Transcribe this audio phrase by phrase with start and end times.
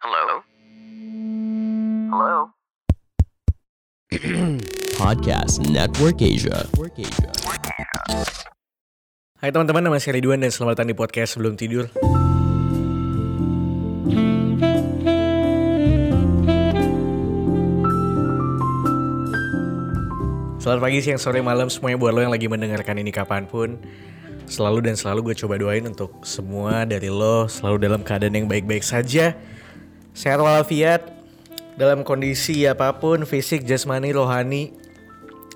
[0.00, 0.40] Hello?
[2.08, 2.56] Hello?
[4.96, 6.64] Podcast Network Asia.
[9.44, 11.92] Hai teman-teman, nama saya Ridwan dan selamat datang di podcast sebelum tidur.
[20.64, 23.76] Selamat pagi, siang, sore, malam semuanya buat lo yang lagi mendengarkan ini kapan pun.
[24.48, 28.80] Selalu dan selalu gue coba doain untuk semua dari lo selalu dalam keadaan yang baik-baik
[28.80, 29.36] saja.
[30.10, 31.06] Sehat walafiat,
[31.78, 34.74] dalam kondisi apa pun, fisik, jasmani, rohani.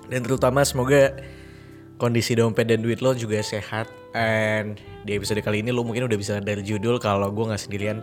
[0.07, 1.15] Dan terutama semoga
[1.97, 3.89] kondisi dompet dan duit lo juga sehat.
[4.15, 7.99] And di episode kali ini lo mungkin udah bisa dari judul kalau gue nggak sendirian.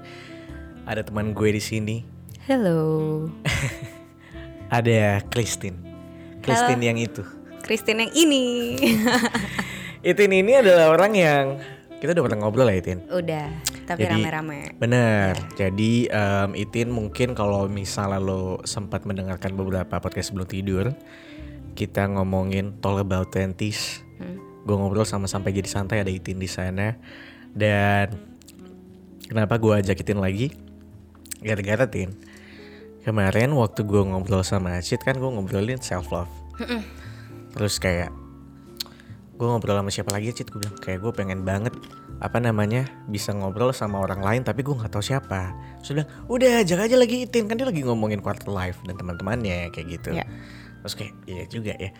[0.84, 1.96] Ada teman gue di sini.
[2.42, 3.30] Hello,
[4.76, 5.78] Ada Christine.
[6.42, 7.22] Christine yang itu.
[7.62, 8.44] Christine yang ini.
[10.02, 11.44] Itin ini adalah orang yang
[12.02, 12.98] kita udah pernah ngobrol ya Itin.
[13.06, 13.46] Udah,
[13.86, 14.74] tapi rame-rame.
[14.74, 15.38] Bener.
[15.54, 20.90] Jadi em, Itin mungkin kalau misalnya lo sempat mendengarkan beberapa podcast sebelum tidur,
[21.78, 24.02] kita ngomongin talk about twenties.
[24.66, 26.98] Gue ngobrol sama sampai jadi santai ada Itin di sana.
[27.54, 28.18] Dan
[29.30, 30.50] kenapa gue ajak Itin lagi?
[31.38, 32.18] Gara-gara Tin.
[33.06, 36.30] Kemarin waktu gue ngobrol sama Acit kan gue ngobrolin self love.
[37.54, 38.10] Terus kayak
[39.42, 41.74] gue ngobrol sama siapa lagi Cit gue bilang kayak gue pengen banget
[42.22, 45.50] apa namanya bisa ngobrol sama orang lain tapi gue nggak tahu siapa
[45.82, 48.94] terus dia bilang udah ajak aja lagi Itin kan dia lagi ngomongin quarter life dan
[48.94, 50.22] teman-temannya kayak gitu Ya.
[50.86, 51.90] terus kayak iya juga ya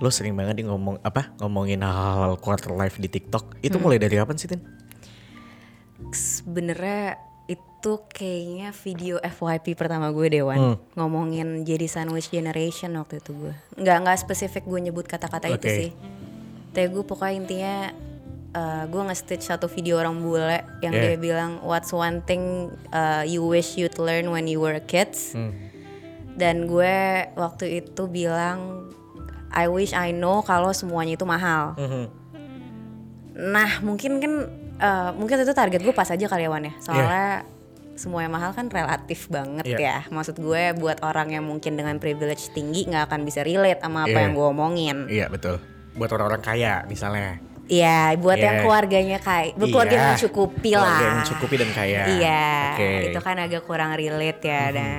[0.00, 4.16] lo sering banget dia ngomong apa ngomongin hal-hal quarter life di TikTok itu mulai dari
[4.16, 4.64] kapan sih Tin?
[6.12, 7.16] Sebenernya
[7.46, 13.54] itu kayaknya video FYP pertama gue Dewan ngomongin jadi sandwich generation waktu itu gue.
[13.78, 15.70] Nggak nggak spesifik gue nyebut kata-kata itu Oke.
[15.72, 15.90] sih.
[16.76, 17.76] Tapi gue pokoknya intinya
[18.52, 21.12] eh, gue nge-stitch satu video orang bule yang Yeah.
[21.12, 25.32] dia bilang what's one thing uh, you wish you'd learn when you were kids.
[26.36, 26.96] Dan gue
[27.32, 28.92] waktu itu bilang
[29.48, 31.72] I wish I know kalau semuanya itu mahal.
[33.32, 34.32] Nah mungkin kan
[34.76, 37.44] eh, mungkin itu target gue pas aja kali ya Wan ya Soalnya
[37.96, 39.78] semua yang mahal kan relatif banget Iya.
[39.80, 44.04] ya Maksud gue buat orang yang mungkin dengan privilege tinggi nggak akan bisa relate sama
[44.04, 44.20] apa Iya.
[44.20, 45.56] yang gue omongin iya betul
[45.96, 48.62] buat orang-orang kaya misalnya Iya buat yang Iya.
[48.62, 52.02] keluarganya kayak buat keluarga yang mencukupi lah Keluarga yang mencukupi dan kaya.
[52.06, 52.46] Iya.
[52.78, 53.06] Mm-hmm.
[53.10, 54.98] itu kan agak kurang relate ya Nah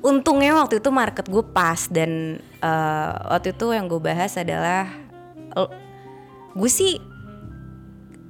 [0.00, 4.88] untungnya waktu itu market gue pas dan eh, waktu itu yang gue bahas adalah
[6.54, 6.96] gue sih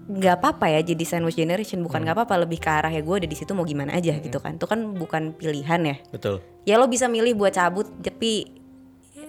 [0.05, 2.05] nggak apa-apa ya jadi sandwich generation bukan Hmm.
[2.05, 4.55] nggak apa-apa lebih ke arah ya gue ada di situ mau gimana aja gitu kan
[4.55, 8.53] itu kan bukan pilihan ya betul ya lo bisa milih buat cabut tapi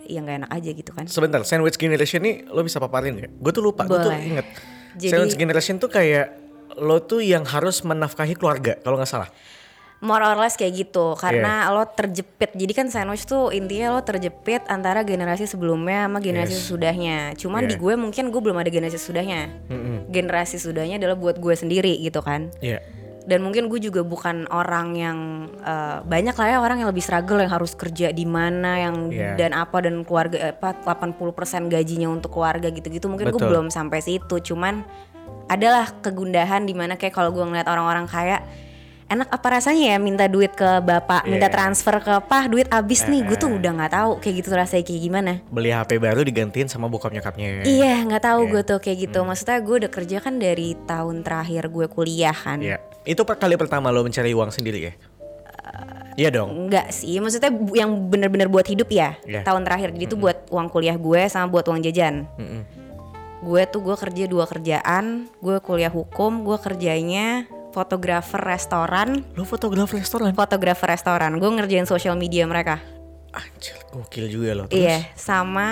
[0.05, 3.31] ya nggak enak aja gitu kan Sebentar, sandwich generation ini lo bisa paparin gak?
[3.35, 4.45] Gue tuh lupa, gue tuh inget.
[4.95, 6.31] Jadi- sandwich generation tuh kayak
[6.75, 9.29] lo tuh yang harus menafkahi keluarga kalau nggak salah.
[10.03, 11.17] more or less kayak gitu Iya.
[11.17, 16.51] karena lo terjepit jadi kan sandwich tuh intinya lo terjepit antara generasi sebelumnya sama generasi
[16.51, 16.61] Yes.
[16.61, 17.69] sesudahnya cuman Iya.
[17.71, 19.49] di gue mungkin gue belum ada generasi sesudahnya
[20.07, 22.83] generasi sesudahnya adalah buat gue sendiri gitu kan Iya.
[23.25, 25.17] Dan mungkin gue juga bukan orang yang
[25.65, 29.33] eh, banyak lah ya orang yang lebih struggle yang harus kerja di mana yang Iya.
[29.33, 33.09] dan apa dan keluarga apa 80% gajinya untuk keluarga gitu-gitu.
[33.09, 34.37] Mungkin gue belum sampai situ.
[34.41, 34.85] Cuman
[35.49, 38.41] adalah kegundahan di mana kayak kalau gue ngeliat orang-orang kaya
[39.05, 41.53] enak apa rasanya ya minta duit ke bapak minta Iya.
[41.53, 45.01] transfer ke pah duit abis nih gue tuh udah nggak tahu kayak gitu rasanya kayak
[45.03, 47.61] gimana Beli HP baru digantiin sama bokap nyokapnya.
[47.63, 48.51] Iya nggak tahu Iya.
[48.51, 52.57] gue tuh kayak gitu maksudnya gue udah kerja kan dari tahun terakhir gue kuliah kan
[52.57, 52.81] Iya.
[53.03, 54.93] Itu per kali pertama lo mencari uang sendiri ya?
[56.15, 56.47] Iya dong.
[56.65, 59.43] Enggak sih, maksudnya yang bener-bener buat hidup ya Iya.
[59.43, 59.91] tahun terakhir.
[59.91, 62.23] Jadi itu buat uang kuliah gue sama buat uang jajan.
[63.43, 67.45] Gue tuh gue kerja dua kerjaan, gue kuliah hukum, gue kerjanya
[67.75, 70.31] fotografer restoran, Lo fotografer restoran?
[70.31, 71.35] fotografer restoran.
[71.35, 72.79] Gue ngerjain social media mereka.
[73.29, 74.63] Anjir, gokil juga lo.
[74.65, 74.79] Terus?
[74.79, 75.69] Iya, sama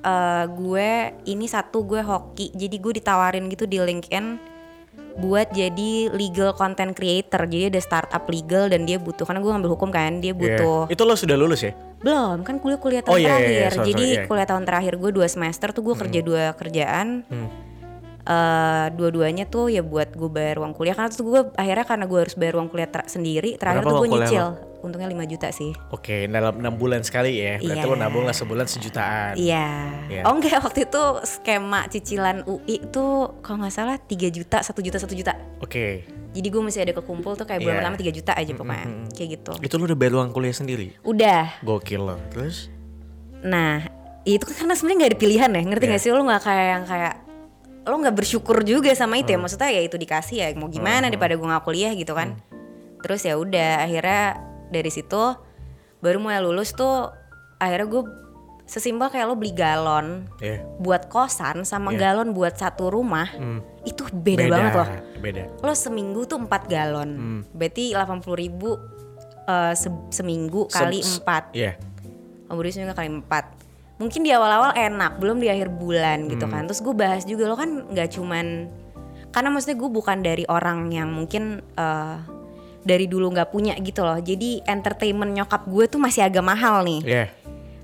[0.00, 0.90] eh, gue
[1.26, 2.54] ini satu gue hoki.
[2.54, 4.26] Jadi gue ditawarin gitu di LinkedIn
[5.18, 7.42] buat jadi legal content creator.
[7.44, 10.38] Jadi ada startup legal dan dia butuh karena gue ngambil hukum kan, dia Iya.
[10.38, 11.74] butuh Itu lo sudah lulus ya?
[12.00, 13.70] Belum, kan kuliah kuliah Oh, tahun iya, iya, iya, terakhir.
[13.74, 14.28] sorry, Jadi sorry, iya.
[14.30, 17.06] kuliah tahun terakhir gue dua semester tuh gue kerja dua kerjaan.
[18.30, 22.18] Eh, dua-duanya tuh ya buat gue bayar uang kuliah karena tuh gue akhirnya karena gue
[22.20, 24.46] harus bayar uang kuliah ter- sendiri terakhir Berapa tuh gue nyicil
[24.80, 27.58] untungnya 5 juta sih Oke, dalam enam bulan sekali ya.
[27.58, 27.90] Berarti Iya.
[27.90, 29.34] lo nabung lah sebulan sejutaan.
[29.34, 29.66] iya
[30.06, 30.22] Iya.
[30.24, 34.96] oh enggak waktu itu skema cicilan UI tuh kalau nggak salah 3 juta satu juta
[34.96, 36.06] satu juta Oke.
[36.30, 37.80] jadi gue masih ada kekumpul tuh kayak bulan Iya.
[37.82, 40.94] pertama 3 juta aja pokoknya kayak gitu Itu lo udah bayar uang kuliah sendiri?
[41.02, 42.14] udah Gokil lo.
[42.30, 42.70] Terus?
[43.42, 43.90] Nah,
[44.22, 45.90] itu kan karena sebenarnya nggak ada pilihan ya, ngerti Iya.
[45.90, 46.10] nggak sih?
[46.10, 47.14] Lo nggak kayak yang kayak
[47.82, 49.38] lo nggak bersyukur juga sama itu ya.
[49.38, 52.36] Maksudnya ya itu dikasih ya, mau gimana daripada gue nggak kuliah gitu kan.
[53.00, 54.36] terus ya udah akhirnya
[54.68, 55.32] dari situ
[55.98, 57.08] baru mulai lulus tuh
[57.56, 58.02] akhirnya gue
[58.62, 60.60] sesimpel kayak lo beli galon Iya.
[60.76, 62.12] buat kosan sama Iya.
[62.12, 63.64] galon buat satu rumah Hmm.
[63.82, 65.42] itu beda, banget loh Beda.
[65.58, 67.40] lo seminggu tuh 4 galon Hmm.
[67.50, 68.76] berarti 80 ribu
[69.48, 71.72] eh, se- seminggu kali 4 Iya.
[72.46, 73.59] oh seminggu kali 4
[74.00, 76.52] mungkin di awal-awal enak belum di akhir bulan gitu Hmm.
[76.52, 78.66] kan terus gue bahas juga lo kan nggak cuman
[79.30, 82.16] karena maksudnya gue bukan dari orang yang mungkin eh,
[82.80, 87.00] dari dulu nggak punya gitu loh jadi entertainment nyokap gue tuh masih agak mahal nih
[87.04, 87.24] Iya.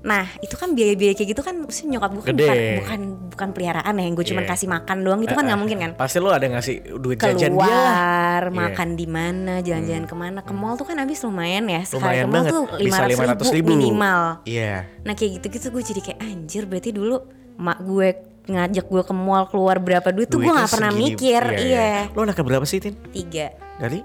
[0.07, 2.47] Nah itu kan biaya-biaya kayak gitu kan maksudnya nyokap gue kan Gede.
[2.47, 4.49] bukan, bukan bukan peliharaan ya yang gue cuma Iya.
[4.49, 7.59] kasih makan doang itu kan nggak mungkin kan Pasti lo ada ngasih duit jajan dia
[7.59, 7.59] lah.
[7.59, 8.55] keluar Iya.
[8.57, 12.23] makan di mana jalan-jalan ke mana ke mall tuh kan habis lumayan ya sekali Lumayan
[12.23, 13.83] ke mall tuh Bisa 500 ribu, 500.000.
[13.83, 14.73] minimal Iya.
[15.03, 17.15] nah kayak gitu-gitu gue jadi kayak anjir berarti dulu
[17.57, 18.07] mak gue
[18.47, 21.03] ngajak gue ke mall keluar berapa duit tuh gue nggak pernah segini.
[21.11, 22.95] mikir iya, Lo anaknya berapa sih Tin?
[23.07, 23.99] tiga Dari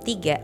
[0.00, 0.38] tiga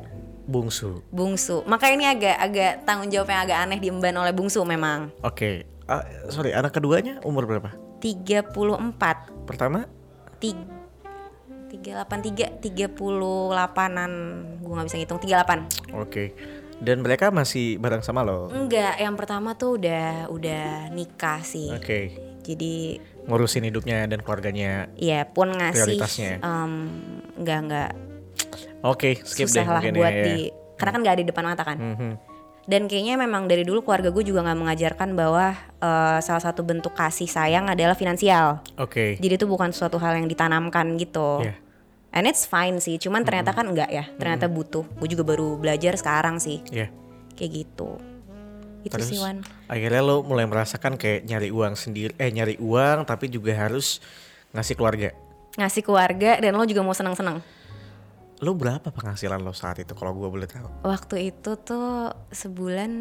[0.44, 1.00] bungsu.
[1.08, 5.64] bungsu maka ini agak agak tanggung jawab yang agak aneh diemban oleh bungsu memang Oke.
[5.85, 7.73] Ah, sorry, anak keduanya umur berapa?
[7.99, 8.49] 34
[9.44, 9.85] Pertama?
[10.37, 10.64] tiga
[11.69, 14.12] tiga delapan tiga tiga puluh delapanan
[14.58, 16.32] gue nggak bisa ngitung tiga delapan Oke.
[16.75, 18.50] Dan mereka masih bareng sama lo.
[18.50, 22.14] enggak yang pertama tuh udah udah nikah sih Oke.
[22.41, 24.93] jadi Ngurusin hidupnya dan keluarganya.
[24.94, 26.32] ya pun ngasih Prioritasnya.
[26.38, 26.73] em,
[27.37, 27.91] enggak enggak
[28.82, 30.24] Oke, skip susah deh lah mungkin buat ya.
[30.24, 30.36] di
[30.74, 32.12] karena kan nggak ada di depan mata kan Mhm.
[32.64, 36.92] dan kayaknya memang dari dulu keluarga gue juga nggak mengajarkan bahwa eh, salah satu bentuk
[36.92, 39.14] kasih sayang adalah finansial Oke.
[39.16, 41.54] jadi itu bukan suatu hal yang ditanamkan gitu Iya.
[42.12, 45.94] and it's fine sih cuman ternyata kan enggak ya ternyata butuh gue juga baru belajar
[45.94, 46.90] sekarang sih Iya.
[47.34, 48.00] kayak gitu
[48.82, 53.04] itu Terus sih Wan akhirnya lo mulai merasakan kayak nyari uang sendiri eh nyari uang
[53.04, 54.00] tapi juga harus
[54.50, 55.08] ngasih keluarga.
[55.54, 57.38] ngasih keluarga dan lo juga mau seneng-seneng
[58.44, 60.69] Lo berapa penghasilan lo saat itu kalau gua boleh tahu?
[60.85, 62.93] waktu itu tuh sebulan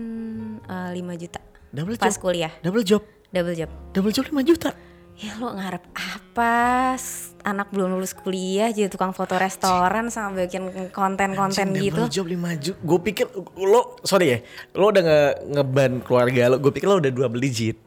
[0.64, 2.24] eh, 5 juta Double pas job.
[2.24, 3.04] kuliah Double job.
[3.28, 4.72] double job Double job 5 juta.
[5.14, 6.98] ya lo ngarep apa
[7.44, 12.64] anak belum lulus kuliah jadi tukang foto restoran sama bikin konten-konten gitu Double job 5
[12.64, 12.80] juta.
[12.82, 13.26] Gue pikir
[13.60, 14.40] lo sorry ya,
[14.74, 15.20] lo udah nge
[15.52, 16.58] ngeban keluarga lo.
[16.58, 17.78] Gue pikir lo udah dua digit.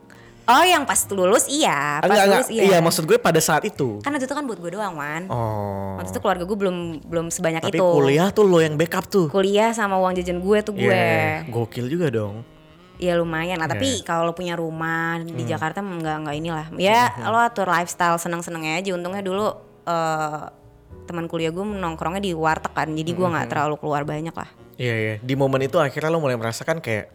[0.46, 2.38] Oh yang pas lulus iya pas Enggak, enggak.
[2.38, 3.98] lulus iya Iya, maksud gue pada saat itu.
[4.00, 5.98] kan waktu itu kan buat gue doang Wan Oh.
[5.98, 9.26] waktu itu keluarga gue belum belum sebanyak Tapi itu kuliah tuh lo yang backup tuh.
[9.28, 12.46] kuliah sama uang jajan gue tuh gue Iya, Gokil juga dong.
[12.96, 14.04] Ya lumayan lah, tapi Iya.
[14.04, 15.44] kalau lo punya rumah di Hmm.
[15.46, 16.66] Jakarta nggak nggak inilah.
[16.76, 18.90] Ya lo atur lifestyle seneng-senengnya aja.
[18.90, 19.52] Untungnya dulu
[19.84, 20.42] eh
[21.04, 23.36] teman kuliah gue nongkrongnya di warteg kan, jadi gue Hmm.
[23.36, 24.48] nggak terlalu keluar banyak lah.
[24.74, 25.14] Iya iya.
[25.18, 27.12] Di momen itu akhirnya lo mulai merasakan kayak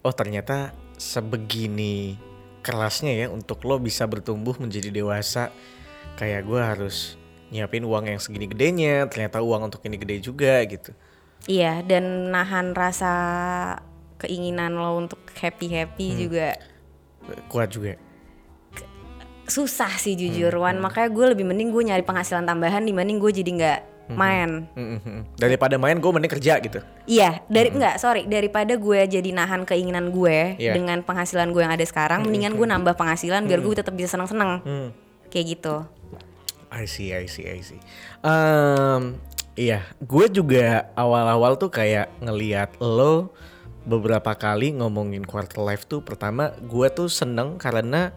[0.00, 2.14] oh ternyata sebegini
[2.64, 5.52] kerasnya ya untuk lo bisa bertumbuh menjadi dewasa.
[6.16, 6.96] Kayak gue harus
[7.52, 9.04] nyiapin uang yang segini gedenya.
[9.06, 10.96] Ternyata uang untuk ini gede juga gitu.
[11.44, 13.12] Iya, dan nahan rasa
[14.16, 16.18] keinginan lo untuk happy happy Hmm.
[16.18, 16.48] juga
[17.52, 18.00] Kuat juga.
[19.44, 20.76] susah sih jujur Hmm, Wan.
[20.80, 23.93] Makanya gue lebih mending gue nyari penghasilan tambahan dibanding gue jadi nggak Hmm.
[24.12, 24.68] Main.
[25.40, 26.80] Daripada main gue mending kerja gitu.
[27.08, 30.76] Iya, dari enggak, sorry, daripada gue jadi nahan keinginan gue Iya.
[30.76, 34.60] dengan penghasilan gue yang ada sekarang, mendingan gue nambah penghasilan biar gue tetap bisa seneng-seneng.
[34.60, 34.88] Hmm.
[35.32, 35.76] Kayak gitu.
[36.74, 37.80] I see, I see, I see.
[38.20, 39.16] Em,
[39.54, 43.30] iya, gue juga awal-awal tuh kayak ngeliat lo
[43.84, 46.02] beberapa kali ngomongin quarter life tuh.
[46.02, 48.10] Pertama, gue tuh seneng karena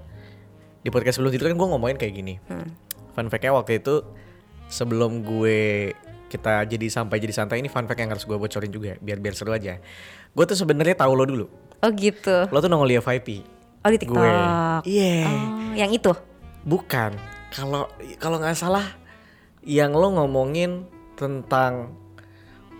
[0.81, 2.35] di podcast sebelum tidur kan gue ngomongin kayak gini.
[3.13, 4.01] Fun fact-nya waktu itu
[4.67, 5.91] sebelum gue
[6.27, 9.33] kita jadi sampai jadi santai ini fun fact yang harus gue bocorin juga biar biar
[9.33, 9.79] seru aja.
[10.35, 11.45] Gue tuh sebenarnya tahu lo dulu.
[11.83, 12.51] Oh gitu.
[12.51, 13.27] Lo tuh nongol di FYP.
[13.85, 14.19] Oh di TikTok.
[14.19, 14.35] Gue.
[14.83, 15.23] Iya.
[15.23, 16.11] Oh, yang itu.
[16.67, 17.15] Bukan.
[17.55, 17.87] Kalau
[18.19, 18.83] kalau nggak salah
[19.63, 20.83] yang lo ngomongin
[21.15, 21.95] tentang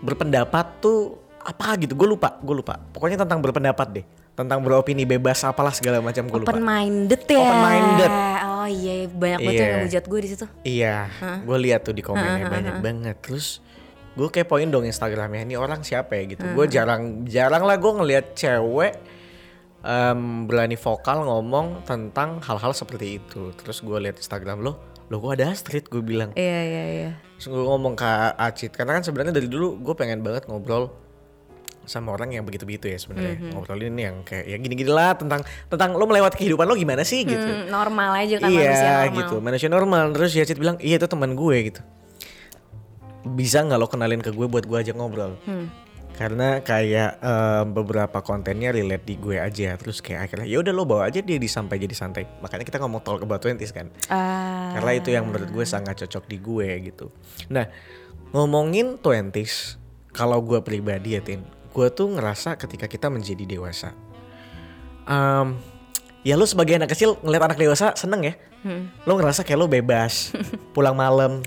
[0.04, 1.96] berpendapat tuh apa gitu.
[1.96, 2.76] Gue lupa, gue lupa.
[2.92, 4.06] Pokoknya tentang berpendapat deh.
[4.38, 6.54] Tentang beropini bebas apalah segala macam gue lupa.
[6.54, 7.42] Open minded ya.
[7.42, 8.12] Open minded.
[8.46, 9.64] Oh iya, banyak banget Iya.
[9.66, 10.46] yang ngehujat gue di situ.
[10.62, 10.96] Iya,
[11.42, 13.16] gue lihat tuh di komennya banyak banget.
[13.18, 13.58] Terus
[14.14, 16.46] gue kepoin dong Instagramnya ini orang siapa ya gitu.
[16.54, 18.94] Gue jarang jarang lah gue ngelihat cewek
[19.82, 23.50] em, berani vokal ngomong tentang hal-hal seperti itu.
[23.58, 26.30] Terus gue lihat Instagram lo, lo gue ada Astrid gue bilang.
[26.38, 27.10] Iya iya iya.
[27.38, 28.06] Terus gue ngomong ke
[28.38, 30.94] Acit karena kan sebenarnya dari dulu gue pengen banget ngobrol
[31.88, 33.50] sama orang yang begitu-begitu ya sebenarnya.
[33.50, 37.40] Ngobrolin yang kayak ya gini-gini lah tentang tentang lo melewati kehidupan lo gimana sih gitu.
[37.40, 39.16] Hmm, normal aja kan manusia iya normal.
[39.16, 39.34] gitu.
[39.40, 40.04] Manusia normal.
[40.14, 41.80] Terus ya Cid bilang iya itu teman gue gitu.
[43.28, 45.34] Bisa nggak lo kenalin ke gue buat gue ajak ngobrol?
[45.42, 45.68] Hmm.
[46.18, 49.78] karena kayak em, beberapa kontennya relate di gue aja.
[49.78, 52.26] Terus kayak akhirnya ya udah lo bawa aja dia di sampai jadi santai.
[52.42, 53.86] Makanya kita ngomong talk about 20s kan.
[54.10, 57.06] Ah, karena itu yang menurut gue sangat cocok di gue gitu.
[57.54, 57.70] Nah
[58.34, 59.78] ngomongin 20s
[60.10, 61.46] kalau gue pribadi ya Tin,
[61.78, 63.94] gue tuh ngerasa ketika kita menjadi dewasa,
[65.06, 65.54] em,
[66.26, 68.34] ya lo sebagai anak kecil ngeliat anak dewasa seneng ya,
[69.06, 70.34] lo ngerasa kayak lo bebas,
[70.74, 71.38] pulang malam,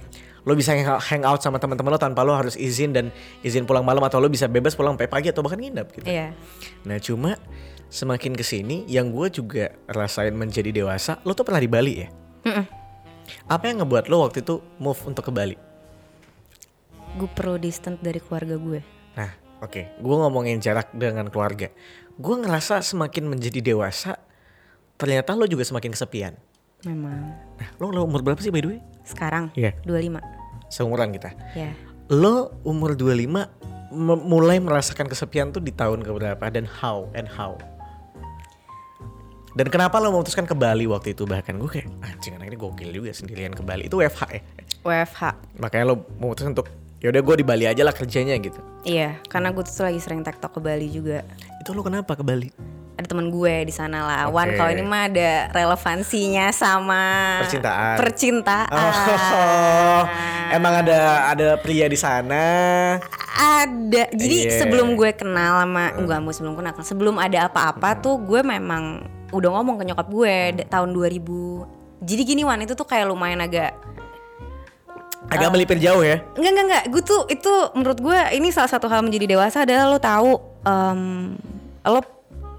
[0.48, 3.12] lo bisa hang out sama teman-teman lo tanpa lo harus izin dan
[3.44, 6.08] izin pulang malam atau lo bisa bebas pulang sampai pagi atau bahkan nginep gitu.
[6.08, 6.32] Iya.
[6.88, 7.36] Nah cuma
[7.92, 12.08] semakin ke sini yang gue juga rasain menjadi dewasa, lo tuh pernah di Bali ya?
[12.48, 12.66] Mm-mm.
[13.52, 15.56] Apa yang ngebuat lo waktu itu move untuk ke Bali?
[17.20, 18.80] Gue perlu distant dari keluarga gue.
[19.20, 21.70] Nah, oke, gue ngomongin jarak dengan keluarga.
[22.14, 24.18] Gue ngerasa semakin menjadi dewasa,
[24.96, 26.34] ternyata lo juga semakin kesepian.
[26.82, 27.30] Memang.
[27.56, 28.80] Nah, lo, lo umur berapa sih by the way?
[29.02, 29.78] Sekarang Iya.
[29.84, 30.18] 25.
[30.68, 31.30] Seumuran kita.
[31.54, 31.78] Ya.
[32.08, 33.48] Lo umur 25
[33.92, 37.54] me- mulai merasakan kesepian tuh di tahun keberapa dan how and how?
[39.52, 42.88] Dan kenapa lo memutuskan ke Bali waktu itu bahkan gue kayak anjing anak ini gokil
[42.90, 44.42] juga sendirian ke Bali itu WFH ya
[44.82, 45.22] WFH.
[45.60, 49.62] makanya lo memutuskan untuk yaudah gue di Bali aja lah kerjanya gitu Iya, karena gue
[49.62, 51.22] tuh lagi sering tektok ke Bali juga.
[51.58, 52.50] itu lo kenapa ke Bali
[52.92, 54.22] Ada teman gue di sana lah.
[54.28, 54.58] Wan, Oke.
[54.58, 57.02] kalau ini mah ada relevansinya sama
[57.42, 57.96] Percintaan.
[57.98, 58.68] Percintaan.
[58.70, 60.04] Oh,
[60.52, 62.46] emang ada ada pria di sana.
[63.32, 64.06] Ada.
[64.12, 64.54] Jadi Iya.
[64.56, 69.50] sebelum gue kenal sama enggak mau sebelum kenal, sebelum ada apa-apa tuh gue memang udah
[69.52, 70.36] ngomong ke nyokap gue
[70.68, 71.66] tahun 2000.
[72.02, 73.74] Jadi gini Wan, itu tuh kayak lumayan agak
[75.32, 76.20] Agak melipir jauh ya.
[76.36, 79.88] Enggak enggak enggak, gue tuh itu menurut gue ini salah satu hal menjadi dewasa adalah
[79.88, 80.32] lo tahu
[80.68, 81.02] em,
[81.88, 82.04] lo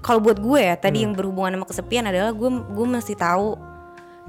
[0.03, 3.55] kalau buat gue ya tadi yang berhubungan sama kesepian adalah gue gue mesti tahu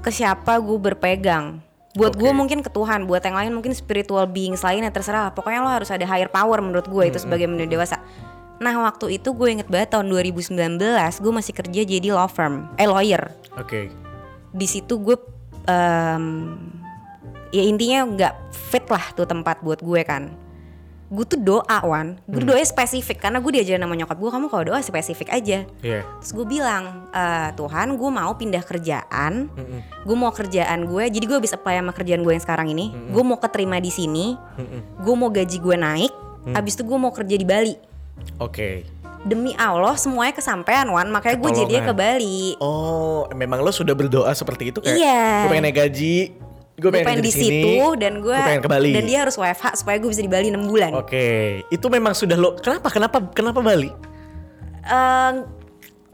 [0.05, 1.59] ke siapa gue berpegang.
[1.95, 2.35] Buat gue Oke.
[2.35, 5.31] mungkin ke Tuhan, buat yang lain mungkin spiritual beings lainnya terserah.
[5.31, 8.03] Pokoknya lo harus ada higher power menurut gue itu sebagai menjadi dewasa.
[8.59, 10.55] Nah waktu itu gue inget banget tahun 2019
[11.19, 13.91] gue masih kerja jadi law firm, eh lawyer Oke.
[14.55, 15.19] di situ gue
[15.67, 16.55] em,
[17.55, 20.35] ya intinya nggak fit lah tuh tempat buat gue kan
[21.05, 22.49] gue tuh doa wan gue Hmm.
[22.49, 26.01] doa spesifik karena gue diajarin sama nyokap gue kamu kalau doa spesifik aja Iya.
[26.19, 29.47] terus gue bilang "Eh, Tuhan gue mau pindah kerjaan
[30.01, 33.21] gue mau kerjaan gue jadi gue bisa apply sama kerjaan gue yang sekarang ini gue
[33.21, 34.33] mau keterima di sini
[34.97, 36.53] gue mau gaji gue naik Mm.
[36.53, 37.73] habis itu gue mau kerja di Bali
[38.37, 38.85] Oke.
[39.21, 41.93] demi Allah semuanya kesampaian wan makanya gue jadinya ke.
[41.93, 45.25] Bali Oh, memang lo sudah berdoa seperti itu kayak Iya.
[45.39, 46.17] gue pengen naik gaji,
[46.75, 48.91] gue pengen, pengen di situ dan gue pengen ke Bali.
[48.91, 50.91] dan dia harus WFH supaya gue bisa di Bali 6 bulan.
[50.91, 52.59] Oke, itu memang sudah lo.
[52.59, 52.91] Kenapa?
[52.91, 53.17] Kenapa?
[53.31, 53.87] Kenapa Bali?
[54.83, 55.31] Eh,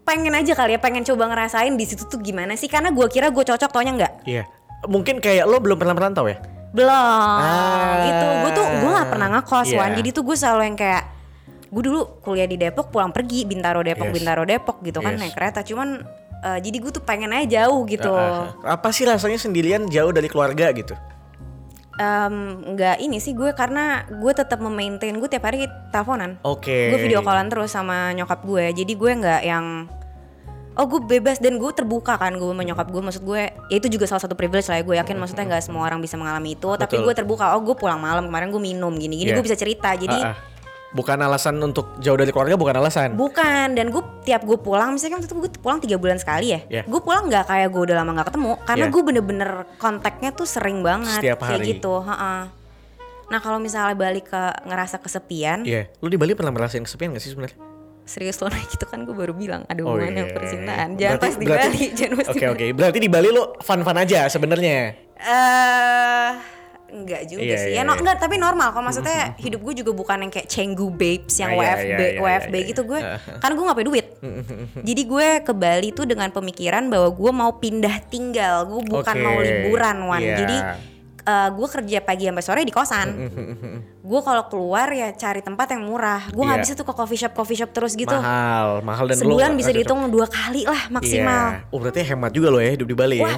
[0.02, 2.70] pengen aja kali ya, pengen coba ngerasain di situ tuh gimana sih?
[2.70, 4.14] Karena gue kira gue cocok, taunya enggak.
[4.24, 4.44] Iya.
[4.86, 6.38] Mungkin kayak lo belum pernah merantau ya?
[6.72, 6.88] Belum.
[6.88, 8.08] Ah.
[8.08, 9.78] itu gue tuh gue nggak pernah ngekos Iya.
[9.82, 9.92] Wan.
[9.98, 11.04] Jadi tuh gue selalu yang kayak
[11.68, 14.16] gue dulu kuliah di Depok pulang pergi Bintaro Depok Yes.
[14.16, 15.20] Bintaro Depok gitu kan Yes.
[15.20, 15.68] naik kereta.
[15.68, 16.00] Cuman
[16.42, 18.12] eh, jadi gue tuh pengen aja jauh gitu.
[18.12, 18.76] Ah, ah.
[18.78, 20.94] Apa sih rasanya sendirian jauh dari keluarga gitu?
[22.02, 22.36] Em,
[22.74, 26.42] nggak ini sih gue karena gue tetap memaintain gue tiap hari teleponan.
[26.42, 26.90] Oke.
[26.90, 29.86] gue video callan terus sama nyokap gue jadi gue nggak yang
[30.80, 33.92] oh gue bebas dan gue terbuka kan gue sama nyokap gue maksud gue ya itu
[33.92, 36.70] juga salah satu privilege lah ya gue yakin maksudnya nggak semua orang bisa mengalami itu
[36.80, 37.06] tapi Betul.
[37.12, 39.38] gue terbuka oh gue pulang malam kemarin gue minum gini gini Iya.
[39.38, 40.36] gue bisa cerita jadi ah.
[40.92, 43.16] Bukan alasan untuk jauh dari keluarga, bukan alasan.
[43.16, 46.52] bukan dan gue tiap gue pulang misalnya kan waktu itu gue pulang tiga bulan sekali
[46.52, 46.84] ya Iya.
[46.84, 48.92] gue pulang nggak kayak gue udah lama nggak ketemu karena Iya.
[48.92, 51.68] gue bener-bener kontaknya tuh sering banget Setiap kayak hari.
[51.72, 52.52] gitu ha-ha.
[53.26, 55.88] nah kalau misalnya balik ke ngerasa kesepian Iya.
[55.98, 57.56] Lo di Bali pernah merasain kesepian gak sih sebenarnya?
[58.04, 60.34] serius lo naik itu kan gue baru bilang ada Oh, hubungannya iya.
[60.34, 62.52] percintaan jangan Berarti- pas di berarti- Bali jangan pas di Oke Bali.
[62.52, 62.66] oke.
[62.74, 64.78] Berarti di Bali lo fun-fun aja sebenarnya.
[65.16, 66.30] eh
[66.92, 68.00] enggak juga Iya, sih iya, ya no, iya.
[68.00, 71.56] enggak tapi normal kalau maksudnya hidup gue juga bukan yang kayak cenggu babes yang Ah,
[71.56, 73.16] iya, WFB iya, iya, WFB iya, gitu gue iya.
[73.42, 74.08] karena gue nggak punya duit
[74.78, 79.24] jadi gue ke Bali tuh dengan pemikiran bahwa gue mau pindah tinggal gue bukan Oke,
[79.24, 80.36] mau liburan wan iya.
[80.38, 80.58] jadi
[81.22, 83.08] eh, gue kerja pagi sampai sore di kosan
[84.02, 86.66] gue kalau keluar ya cari tempat yang murah gue nggak Iya.
[86.66, 89.60] bisa tuh ke coffee shop coffee shop terus gitu Mahal, mahal dan lo sebulan nggak-
[89.60, 91.70] bisa dihitung dua kali lah maksimal Iya.
[91.70, 93.38] Oh berarti hemat juga lo ya hidup di Bali Wah, ya.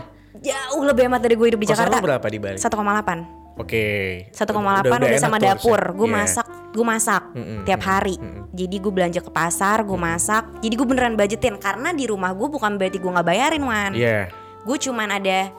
[0.56, 1.94] jauh lebih hemat dari gue hidup di Kosan Jakarta.
[1.94, 2.58] lo berapa di Bali?
[2.58, 3.43] 1,8.
[3.54, 3.86] Oke.
[4.32, 4.50] 1,8
[4.84, 5.82] udah, enak sama tuh dapur.
[5.94, 6.16] Gue Iya.
[6.18, 8.16] masak, gue masak Mm-mm, tiap mm-mm, hari.
[8.18, 8.44] mm-mm.
[8.50, 10.44] Jadi gue belanja ke pasar, gue masak.
[10.60, 13.92] Jadi gue beneran budgetin karena di rumah gue bukan berarti gue nggak bayarin wan.
[13.94, 14.30] Iya.
[14.64, 15.54] Gue cuman ada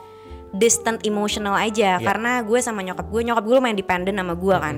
[0.51, 2.03] distant emotional aja Iya.
[2.03, 4.75] karena gue sama nyokap gue, nyokap gue lumayan dependent sama gue kan.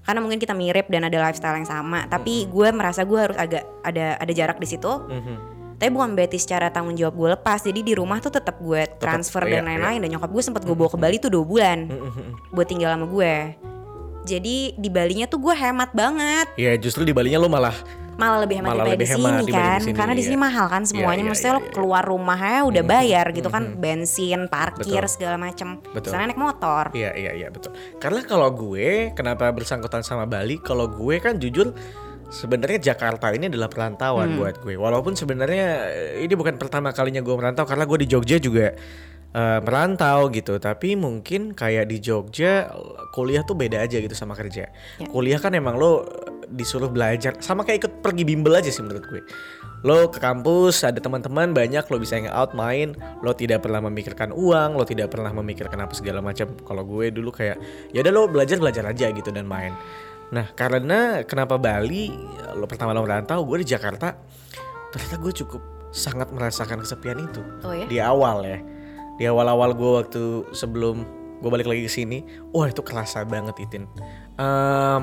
[0.00, 3.62] Karena mungkin kita mirip dan ada lifestyle yang sama, tapi gue merasa gue harus agak
[3.80, 4.88] ada ada jarak di situ.
[4.88, 5.59] Mhm.
[5.80, 7.64] Tapi bukan berarti secara tanggung jawab gue lepas.
[7.64, 10.04] Jadi di rumah tuh tetap gue transfer iya, dan lain-lain.
[10.04, 11.88] Dan nyokap gue sempat gue bawa ke Bali tuh dua bulan
[12.52, 13.34] buat tinggal sama gue.
[14.28, 16.52] Jadi di Balinya tuh gue hemat banget.
[16.60, 17.72] Ya justru di Balinya lo malah
[18.20, 20.44] malah lebih hemat Malah daripada lebih di sini kan di sini, karena di sini iya.
[20.44, 21.72] mahal kan semuanya Iya, iya, maksudnya iya, lo iya.
[21.72, 25.14] keluar rumahnya udah bayar gitu kan bensin parkir Betul.
[25.16, 26.10] segala macam Betul.
[26.12, 27.72] sana naik motor Iya iya iya betul.
[27.96, 30.60] Karena kalau gue kenapa bersangkutan sama Bali?
[30.60, 31.72] Kalau gue kan jujur
[32.30, 34.78] sebenarnya Jakarta ini adalah perantauan buat gue.
[34.78, 38.72] Walaupun sebenarnya eh, ini bukan pertama kalinya gue merantau karena gue di Jogja juga
[39.34, 40.56] eh, merantau gitu.
[40.56, 42.70] Tapi mungkin kayak di Jogja
[43.10, 44.70] kuliah tuh beda aja gitu sama kerja.
[44.70, 45.06] Ya.
[45.10, 46.06] Kuliah kan emang lo
[46.50, 49.22] disuruh belajar sama kayak ikut pergi bimbel aja sih menurut gue.
[49.80, 52.92] Lo ke kampus ada teman-teman banyak lo bisa out main,
[53.24, 56.52] lo tidak pernah memikirkan uang, lo tidak pernah memikirkan apa segala macam.
[56.52, 57.56] Kalau gue dulu kayak
[57.96, 59.72] ya udah lo belajar belajar aja gitu dan main.
[60.30, 62.10] Nah karena kenapa Bali
[62.54, 64.14] lo pertama lo merantau, gue di Jakarta
[64.90, 67.86] ternyata gue cukup sangat merasakan kesepian itu Oh ya?
[67.86, 68.58] di awal ya.
[69.18, 71.02] Di awal-awal gue waktu sebelum
[71.40, 73.84] gue balik lagi ke sini, wah itu kerasa banget itin.
[74.36, 75.00] Em,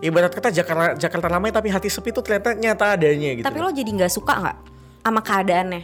[0.00, 3.44] ibarat kata Jakarta Jakarta ramai tapi hati sepi tuh ternyata nyata adanya gitu.
[3.44, 4.56] tapi lo jadi nggak suka nggak
[5.00, 5.80] sama keadaannya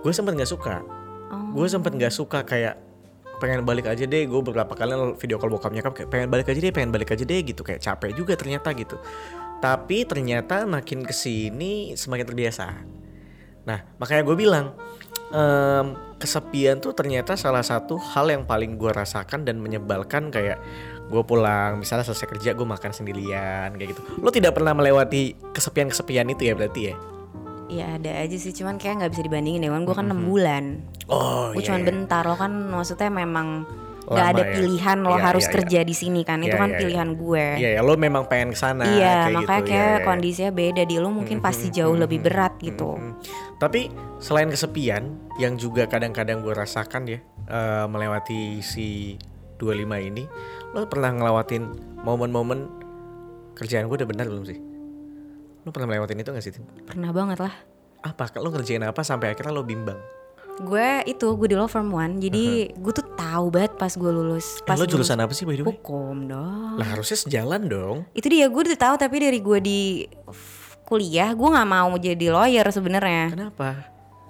[0.00, 0.76] gue sempet nggak suka
[1.24, 1.50] Oh.
[1.56, 2.78] gue sempet nggak suka kayak
[3.44, 6.60] pengen balik aja deh gue beberapa kali video call bokap nyokap kayak pengen balik aja
[6.64, 8.96] deh pengen balik aja deh gitu kayak capek juga ternyata gitu.
[9.60, 12.66] Tapi ternyata makin ke sini semakin terbiasa.
[13.68, 14.72] Nah makanya gue bilang
[15.28, 20.56] em, kesepian tuh ternyata salah satu hal yang paling gue rasakan dan menyebalkan kayak
[21.12, 24.00] gue pulang misalnya selesai kerja gue makan sendirian kayak gitu.
[24.24, 26.96] Lo tidak pernah melewati kesepian kesepian itu ya berarti ya
[27.66, 30.64] ya ada aja sih cuman kayak nggak bisa dibandingin deh kan gue kan enam bulan
[31.08, 31.88] oh gue iya, cuman iya.
[31.88, 33.48] bentar lo kan maksudnya memang
[34.04, 34.52] nggak ada ya?
[34.52, 35.54] pilihan lo Iya, harus iya, iya.
[35.56, 36.80] kerja di sini kan itu Iya, kan iya, iya.
[36.84, 39.68] pilihan gue Iya ya lo memang pengen ke sana iya kayak makanya gitu.
[39.72, 40.04] kayak Iya, iya, iya.
[40.04, 43.16] kondisinya beda di lo mungkin pasti jauh lebih berat gitu Hmm.
[43.56, 43.88] Tapi
[44.20, 45.04] selain kesepian
[45.40, 47.18] yang juga kadang-kadang gue rasakan ya
[47.48, 49.16] eh, melewati si
[49.56, 50.28] 25 ini,
[50.76, 51.62] lo pernah ngelewatin
[52.04, 52.68] momen-momen
[53.54, 54.58] kerjaan gue udah benar belum sih?
[55.64, 56.52] Lo pernah melewatin itu gak sih?
[56.52, 56.64] Tim?
[56.84, 57.54] pernah banget lah
[58.00, 58.28] Apa?
[58.36, 59.96] Lo ngerjain apa sampai akhirnya lo bimbang?
[60.54, 64.62] gue itu gue di law firm one jadi gue tuh tahu banget pas gue lulus
[64.62, 65.74] Eh, pas lo lulus jurusan apa sih by the way?
[65.74, 68.06] hukum dong Lah harusnya sejalan dong.
[68.12, 70.06] itu dia gue udah tahu tapi dari gue di
[70.84, 73.70] kuliah gue nggak mau jadi lawyer sebenarnya Kenapa?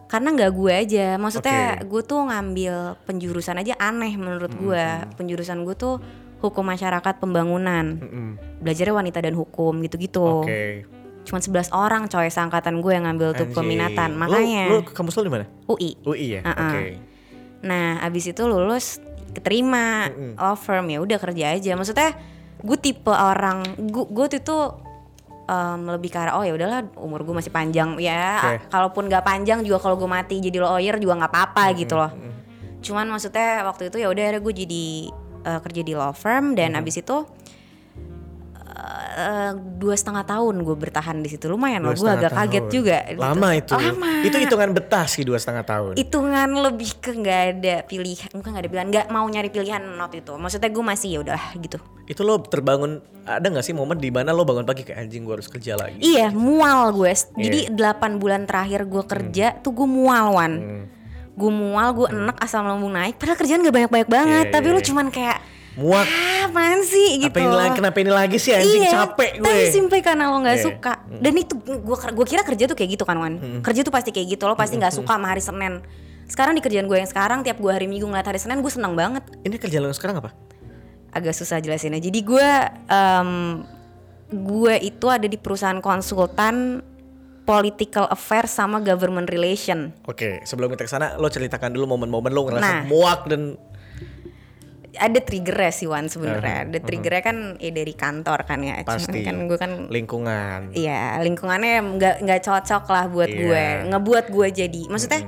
[0.06, 1.92] karena nggak gue aja maksudnya Oke.
[1.92, 4.84] gue tuh ngambil penjurusan aja aneh menurut gue
[5.18, 6.00] penjurusan gue tuh
[6.40, 8.28] hukum masyarakat pembangunan Mm-mm.
[8.60, 10.88] belajarnya wanita dan hukum gitu-gitu Oke.
[11.24, 15.32] Cuman 11 orang coy seangkatan gue yang ngambil tuh peminatan makanya Lo, kampus lo di
[15.32, 15.44] mana?
[15.64, 16.40] UI UI ya?
[16.44, 16.60] Uh-uh.
[16.68, 16.82] Oke.
[17.64, 19.00] Nah, abis itu lulus
[19.32, 21.72] keterima law firm ya udah kerja aja.
[21.74, 22.12] Maksudnya
[22.60, 24.58] gue tipe orang gue gue tuh itu
[25.48, 28.38] em, lebih ke arah oh ya udahlah umur gue masih panjang ya.
[28.44, 28.68] Oke.
[28.68, 32.12] Kalaupun nggak panjang juga kalau gue mati jadi lawyer juga nggak apa-apa gitu loh.
[32.84, 34.84] Cuman maksudnya waktu itu ya udah gue jadi
[35.48, 37.24] eh, kerja di law firm dan abis itu
[39.74, 42.72] dua setengah tahun gue bertahan di situ lumayan loh gue agak kaget tahun.
[42.72, 43.20] juga gitu.
[43.20, 43.72] Lama itu.
[43.72, 45.92] lama Itu hitungan betah sih dua setengah tahun.
[45.94, 50.20] hitungan lebih ke nggak ada pilihan bukan nggak ada pilihan nggak mau nyari pilihan waktu
[50.20, 54.08] itu maksudnya gue masih ya udah gitu Itu lo terbangun ada nggak sih momen di
[54.08, 55.96] mana lo bangun pagi kayak anjing gue harus kerja lagi?
[55.96, 57.40] iya mual gue Iya.
[57.40, 60.84] jadi 8 bulan terakhir gue kerja tuh gue mual wan Hmm.
[61.32, 64.66] gue mual gue enek asam lambung naik padahal kerjaan gak banyak banyak banget Iya, tapi
[64.66, 64.86] iya, lu iya.
[64.86, 65.38] cuman kayak
[65.74, 66.04] Muak.
[66.04, 67.74] ah apaan sih gitu Apa ini lagi?
[67.74, 69.44] Kenapa ini lagi sih anjing iya, capek gue.
[69.44, 70.64] tapi simpel karena lo nggak Iya.
[70.64, 74.10] suka dan itu gue gue kira kerja tuh kayak gitu kan wan kerja tuh pasti
[74.10, 75.82] kayak gitu lo pasti nggak suka sama hari senin
[76.24, 78.92] sekarang di kerjaan gue yang sekarang tiap gue hari minggu ngeliat hari senin gue seneng
[78.92, 80.30] banget Ini kerjaan lo sekarang apa?
[81.10, 81.98] agak susah jelasinnya.
[82.00, 82.48] Jadi gue
[82.88, 83.30] em,
[84.28, 86.82] gue itu ada di perusahaan konsultan
[87.42, 89.94] political affairs sama government relation.
[90.02, 92.82] Oke, sebelum kita ke sana lo ceritakan dulu momen-momen lo ngerasa Nah.
[92.84, 93.54] muak dan
[94.94, 96.64] Ada triggernya sih Wan sebenarnya.
[96.64, 98.78] Ada triggernya kan ya dari kantor kan ya.
[98.80, 100.70] Cuman pasti kan gue kan lingkungan.
[100.70, 103.38] Iya lingkungannya nggak nggak cocok lah buat Iya.
[103.38, 103.64] gue.
[103.90, 104.82] Ngebuat gue jadi.
[104.86, 105.20] Maksudnya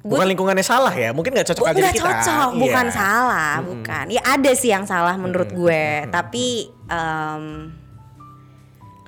[0.00, 2.04] gue Bukan lingkungannya salah ya, mungkin nggak cocok aja kita.
[2.04, 2.60] cocok, Iya.
[2.60, 4.04] bukan salah, bukan.
[4.08, 7.72] Ya ada sih yang salah menurut gue, tapi em,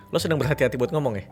[0.06, 1.24] Lo sedang berhati-hati buat ngomong ya?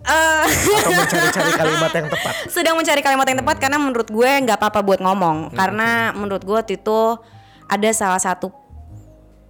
[0.00, 0.44] eh,
[0.78, 2.34] Atau mencari-cari kalimat yang tepat?
[2.54, 6.54] sedang mencari kalimat yang tepat karena menurut gue nggak apa-apa buat ngomong karena menurut gue
[6.54, 7.00] waktu itu
[7.68, 8.48] ada salah satu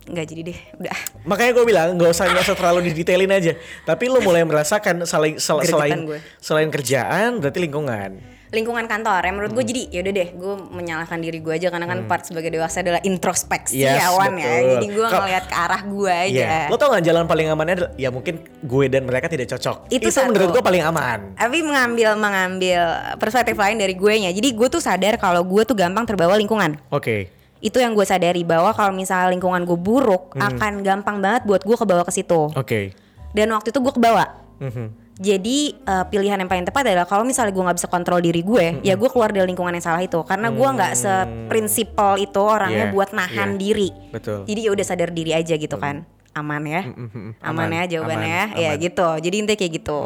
[0.04, 3.52] nggak jadi deh udah Makanya gue bilang nggak usah nggak usah terlalu didetailin aja.
[3.82, 6.18] Tapi lo mulai merasakan selain sel- selain gue.
[6.38, 8.12] selain kerjaan berarti lingkungan.
[8.48, 12.08] lingkungan kantor ya menurut gue jadi yaudah deh gue menyalahkan diri gue aja karena kan
[12.08, 16.08] part sebagai dewasa adalah introspeksi Yes, ya Wan ya jadi gue ngeliat ke arah gue
[16.08, 16.72] aja Iya.
[16.72, 19.92] Lo tau gak jalan paling amannya adalah ya mungkin gue dan mereka tidak cocok.
[19.92, 20.32] Itu satu.
[20.32, 21.36] menurut gue paling aman.
[21.36, 22.80] tapi mengambil mengambil
[23.20, 26.80] perspektif lain dari gue nya jadi gue tuh sadar kalau gue tuh gampang terbawa lingkungan
[26.88, 27.28] Oke.
[27.60, 30.46] Itu yang gue sadari bahwa kalau misalnya lingkungan gue buruk Hmm.
[30.48, 32.94] akan gampang banget buat gue kebawa ke situ Oke.
[33.30, 34.24] dan waktu itu gue kebawa
[34.58, 34.86] Mhm.
[35.16, 38.78] jadi eh, pilihan yang paling tepat adalah kalau misalnya gue nggak bisa kontrol diri gue,
[38.82, 40.22] ya gue keluar dari lingkungan yang salah itu.
[40.22, 43.58] Karena gue nggak seprinsipal itu orangnya Yeah, buat nahan yeah.
[43.58, 43.88] diri.
[44.10, 44.46] Betul.
[44.46, 47.38] Jadi ya udah sadar diri aja gitu kan, aman ya, mhm.
[47.40, 48.84] aman, Aman, ya jawabannya aman, ya, ya aman.
[48.84, 49.08] gitu.
[49.20, 50.00] Jadi intinya kayak gitu.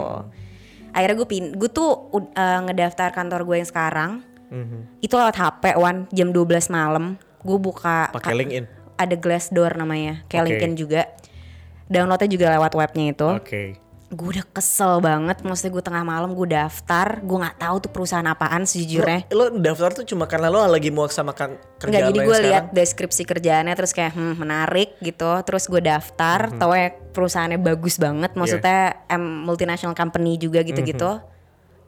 [0.93, 1.91] Akhirnya gue pin, gue tuh
[2.33, 4.11] eh, ngedaftar kantor gue yang sekarang.
[4.49, 5.01] Mhm.
[5.01, 7.17] Itu lewat HP Wan jam 12 malam.
[7.43, 8.65] Gue buka Pakai ka- LinkedIn.
[8.95, 10.49] ada Glassdoor namanya, kayak Oke.
[10.49, 11.03] LinkedIn juga.
[11.87, 13.63] Downloadnya juga lewat webnya itu Oke.
[14.09, 18.25] gue udah kesel banget maksudnya gue tengah malam gue daftar gue nggak tahu tuh perusahaan
[18.27, 22.01] apaan sejujurnya Lo, lo daftar tuh cuma karena lo lagi muak sama kan Enggak kerjaan
[22.03, 26.39] jadi lo yang gue lihat deskripsi kerjaannya terus kayak hmm, menarik gitu terus gue daftar
[26.47, 26.59] Mhm.
[26.59, 31.32] tau ya perusahaannya bagus banget maksudnya em, multinational company juga gitu-gitu Mhm.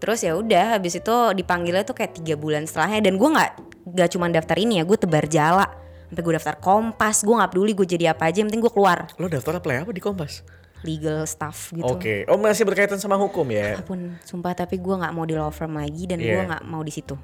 [0.04, 3.50] Terus ya udah habis itu dipanggilnya tuh kayak tiga bulan setelahnya dan gue nggak
[3.88, 5.64] nggak cuma daftar ini ya gue tebar jala
[6.06, 9.08] sampai gue daftar kompas gue nggak peduli gue jadi apa aja yang penting gue keluar
[9.16, 10.44] Lo daftar apply apa di Kompas?
[10.84, 12.28] legal stuff gitu Oke.
[12.28, 13.72] Oh masih berkaitan sama hukum ya?
[13.72, 16.44] apa pun sumpah tapi gue nggak mau di law firm lagi dan gue Iya.
[16.44, 17.16] nggak mau di situ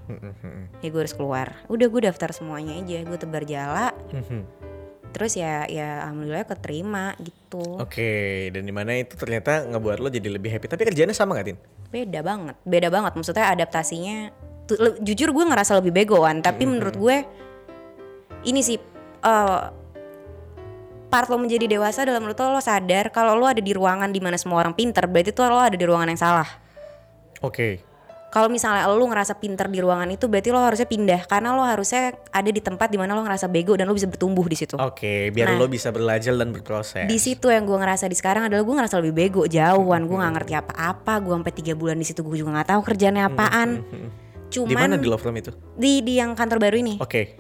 [0.81, 3.93] ya gue harus keluar udah gue daftar semuanya aja gue tebar jala.
[5.11, 10.31] Terus ya ya alhamdulillah keterima gitu Oke, dan di mana itu ternyata ngebuat lo jadi
[10.31, 10.71] lebih happy.
[10.71, 11.59] Tapi kerjanya sama gak, Tin?
[11.91, 14.31] beda banget beda banget maksudnya adaptasinya
[15.03, 17.17] jujur gue ngerasa lebih begoan tapi menurut gue
[18.47, 18.79] ini sih
[19.27, 19.63] eh,
[21.11, 24.23] part lo menjadi dewasa dalam menurut lo, lo sadar kalau lo ada di ruangan di
[24.23, 26.49] mana semua orang pinter berarti tuh lo ada di ruangan yang salah
[27.41, 27.81] Oke.
[28.31, 32.15] Kalau misalnya lo ngerasa pinter di ruangan itu berarti lo harusnya pindah karena lo harusnya
[32.31, 34.79] ada di tempat di mana lo ngerasa bego dan lo bisa bertumbuh di situ.
[34.79, 35.59] Oke, biar Nah.
[35.59, 37.11] lo bisa belajar dan berproses.
[37.11, 40.33] Di situ yang gue ngerasa di sekarang adalah gue ngerasa lebih bego jauhan gue nggak
[40.39, 43.83] ngerti apa-apa gue sampai tiga bulan di situ gue juga nggak tahu kerjanya apaan.
[44.51, 45.51] Di mana Cuman di law firm itu?
[45.75, 47.03] di di yang kantor baru ini.
[47.03, 47.35] Oke.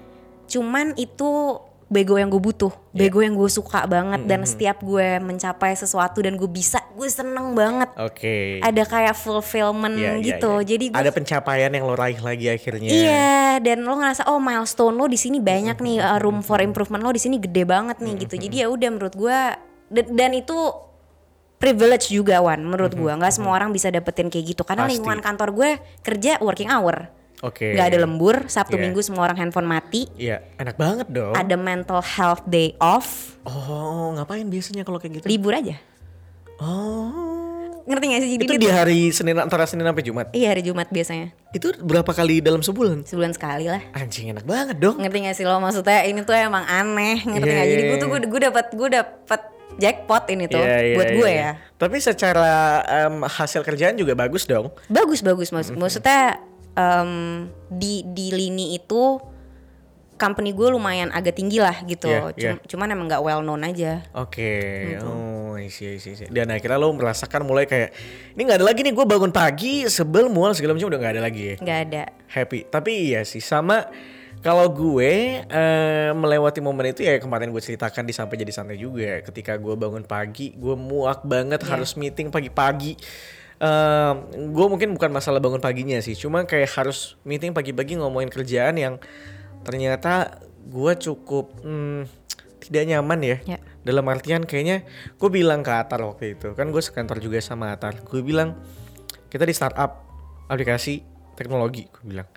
[0.46, 1.55] Cuman itu
[1.90, 3.11] bego yang gue butuh, Iya.
[3.11, 7.50] bego yang gue suka banget dan setiap gue mencapai sesuatu dan gue bisa, gue seneng
[7.59, 7.90] banget.
[7.98, 8.62] Oke.
[8.62, 10.62] Ada kayak fulfillment Iya, iya, gitu.
[10.62, 10.66] iya.
[10.70, 12.87] Jadi gue ada pencapaian yang lo raih lagi akhirnya.
[12.87, 17.03] Iya, dan lo ngerasa oh milestone lo di sini banyak nih, uh, room for improvement
[17.03, 18.38] lo di sini gede banget nih gitu.
[18.38, 19.59] Jadi ya udah menurut gua
[19.90, 20.55] dan, itu
[21.59, 23.18] privilege juga Wan menurut gua.
[23.18, 24.94] nggak semua orang bisa dapetin kayak gitu karena Pasti.
[24.96, 27.11] lingkungan kantor gue kerja working hour.
[27.40, 27.72] Oke.
[27.72, 28.83] nggak ada lembur, Sabtu Iya.
[28.85, 30.05] Minggu semua orang handphone mati.
[30.14, 31.33] Iya, enak banget dong.
[31.33, 35.26] Ada mental health day off, Oh, ngapain biasanya kalau kayak gitu?
[35.26, 35.81] libur aja.
[36.61, 37.81] Oh.
[37.83, 38.31] Ngerti gak sih?
[38.37, 40.26] Jadi Itu di hari Senin antara Senin sampai Jumat.
[40.31, 41.33] Iya hari Jumat biasanya.
[41.50, 43.03] Itu berapa kali dalam sebulan?
[43.03, 43.81] Sebulan sekali lah.
[43.90, 45.00] Anjing enak banget dong.
[45.00, 47.96] ngerti gak sih lo maksudnya ini tuh emang aneh ngerti Iya, gak jadi iya, gue
[47.98, 49.40] tuh gue gue dapat gue dapat
[49.72, 51.40] jackpot ini tuh Iya, iya, buat iya, gue iya.
[51.40, 51.50] ya
[51.81, 52.53] Tapi secara
[52.87, 54.70] em, hasil kerjaan juga bagus dong.
[54.87, 56.37] bagus bagus maksud maksudnya
[56.80, 57.10] em,
[57.68, 59.20] di di lini itu
[60.16, 62.52] company gue lumayan agak tinggi lah gitu Iya, iya.
[62.54, 64.52] Cum- cuman emang nggak well known aja Oke,
[65.00, 66.24] oh isi isi isi.
[66.26, 67.92] Dan akhirnya lo merasakan mulai kayak
[68.32, 71.22] ini nggak ada lagi nih gue bangun pagi sebel mual segala macam udah nggak ada
[71.22, 71.54] lagi ya.
[71.56, 72.64] nggak ada Happy.
[72.64, 73.88] Tapi iya sih sama
[74.40, 79.20] kalau gue eh, melewati momen itu ya kemarin gue ceritakan di sampai jadi santai juga.
[79.20, 82.96] Ketika gue bangun pagi, gue muak banget harus meeting pagi-pagi.
[83.60, 84.16] Em,
[84.56, 88.96] gue mungkin bukan masalah bangun paginya sih, cuma kayak harus meeting pagi-pagi ngomongin kerjaan yang
[89.68, 92.08] ternyata gue cukup hmm,
[92.64, 93.36] tidak nyaman ya.
[93.44, 93.58] Ya.
[93.84, 98.00] Dalam artian kayaknya gue bilang ke Atar waktu itu, kan gue sekantor juga sama Atar.
[98.00, 98.56] Gue bilang
[99.28, 100.08] kita di startup
[100.48, 101.04] aplikasi
[101.36, 102.28] teknologi, gue bilang.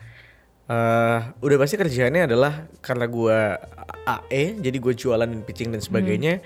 [0.64, 3.38] eh udah pasti kerjaannya adalah karena gue
[4.12, 6.44] AE, jadi gue jualan dan pitching dan sebagainya.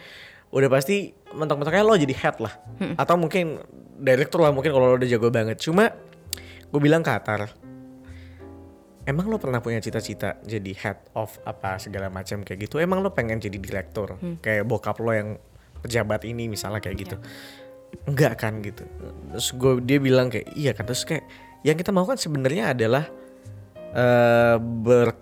[0.53, 2.53] Udah pasti mentok-mentoknya lo jadi head lah,
[2.97, 3.61] atau mungkin
[3.97, 5.57] director lah mungkin kalau lo udah jago banget.
[5.62, 5.89] Cuma
[6.67, 7.49] gue bilang ke Atar,
[9.07, 12.75] Emang lo pernah punya cita-cita jadi head of apa segala macam kayak gitu?
[12.83, 14.19] Emang lo pengen jadi direktur?
[14.43, 15.39] Kayak bokap lo yang
[15.79, 17.15] pejabat ini misalnya kayak gitu.
[18.03, 18.83] Enggak kan gitu.
[19.31, 21.23] Terus gue dia bilang kayak iya kan terus kayak
[21.63, 23.07] yang kita mau kan sebenarnya adalah
[23.95, 25.15] eh ber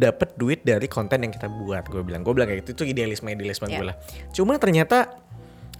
[0.00, 3.28] dapat duit dari konten yang kita buat gue bilang gue bilang kayak gitu itu idealisme
[3.28, 3.82] idealisme Ya.
[3.82, 3.96] gue lah
[4.30, 5.18] cuma ternyata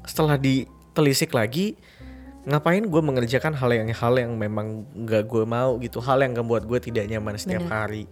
[0.03, 1.79] setelah ditelisik lagi
[2.49, 6.65] ngapain gue mengerjakan hal yang hal yang memang nggak gue mau gitu hal yang membuat
[6.65, 8.09] gue tidak nyaman setiap hari.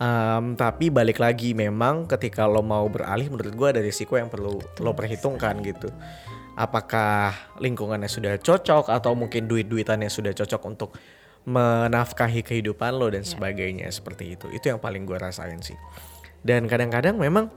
[0.00, 4.60] Em, tapi balik lagi memang ketika lo mau beralih menurut gue ada risiko yang perlu
[4.60, 5.88] lo perhitungkan gitu.
[6.60, 10.92] Apakah lingkungannya sudah cocok atau mungkin duit-duitannya sudah cocok untuk
[11.48, 14.46] menafkahi kehidupan lo dan sebagainya seperti itu.
[14.52, 15.76] Itu yang paling gue rasain sih.
[16.44, 17.48] Dan kadang-kadang memang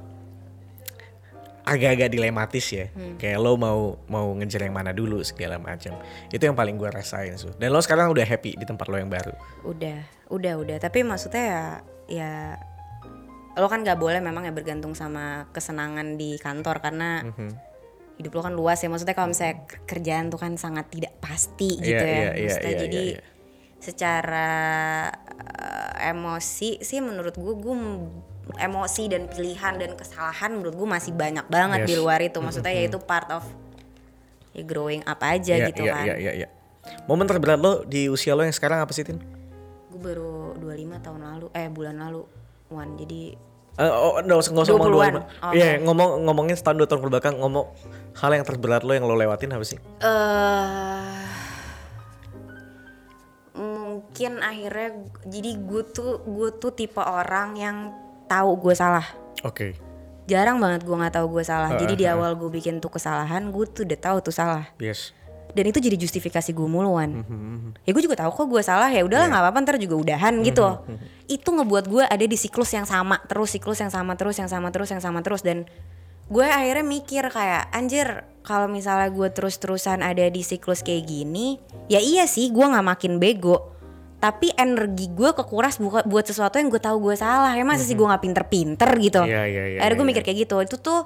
[1.63, 2.85] agak-agak dilematis ya.
[3.15, 5.95] Kayak lo mau mau ngejar yang mana dulu segala macam.
[6.27, 9.07] Itu yang paling gue rasain su dan lo sekarang udah happy di tempat lo yang
[9.07, 9.31] baru?
[9.63, 10.77] Udah udah udah.
[10.77, 11.61] Tapi maksudnya ya
[12.05, 12.31] ya
[13.53, 17.49] lo kan nggak boleh memang ya bergantung sama kesenangan di kantor karena Mhm.
[18.17, 18.89] hidup lo kan luas ya.
[18.89, 22.13] Maksudnya kalau misalnya ker- kerjaan tuh kan sangat tidak pasti Iya, gitu ya.
[22.13, 23.21] iya, iya, maksudnya iya, jadi iya, iya.
[23.79, 24.49] secara
[25.53, 27.75] eh, emosi sih menurut gue gue
[28.53, 31.89] emosi dan pilihan dan kesalahan menurut gue masih banyak banget Yes.
[31.89, 33.43] di luar itu maksudnya ya itu part of
[34.51, 36.47] ya growing up aja Iya, gitu iya, kan Iya, iya, iya.
[37.05, 39.17] Momen terberat lo di usia lo yang sekarang apa sih, Tin?
[39.87, 40.65] gue baru 25
[40.99, 42.21] tahun lalu eh bulan lalu
[42.67, 43.37] Wan jadi
[43.73, 45.13] Eh, oh, usah, nggak usah ngomong 20-an.
[45.17, 45.41] 25.
[45.41, 45.81] Oh, Iya, oke.
[45.81, 47.65] ngomong ngomongin setahun dua tahun ke belakang, ngomong
[48.13, 49.81] hal yang terberat lo yang lo lewatin apa sih?
[49.97, 51.25] eh
[53.53, 54.89] mungkin akhirnya
[55.23, 57.77] jadi gue tuh gue tuh tipe orang yang
[58.33, 59.05] tahu gue salah.
[59.45, 59.77] Oke.
[60.23, 61.75] jarang banget gue nggak tahu gue salah.
[61.75, 64.65] Jadi di awal gue bikin tuh kesalahan gue tuh udah tahu tuh salah.
[64.79, 65.11] Yes.
[65.53, 67.21] dan itu jadi justifikasi gue muluan.
[67.85, 68.89] Ya gue juga tahu kok gue salah.
[68.89, 70.81] Ya udahlah nggak apa-apa ntar juga udahan gitu.
[71.29, 74.73] Itu ngebuat gue ada di siklus yang sama terus siklus yang sama terus yang sama
[74.73, 75.45] terus yang sama terus.
[75.45, 75.69] Dan
[76.31, 81.59] gue akhirnya mikir kayak anjir kalau misalnya gue terus-terusan ada di siklus kayak gini
[81.91, 83.75] ya iya sih gue nggak makin bego
[84.23, 87.51] tapi energi gue kekuras buka- buat sesuatu yang gue tahu gue salah.
[87.51, 89.19] Ya masa sih gue nggak pinter-pinter gitu?
[89.19, 90.55] Iya, iya, iya, akhirnya gue iya, mikir kayak gitu.
[90.63, 91.03] Itu tuh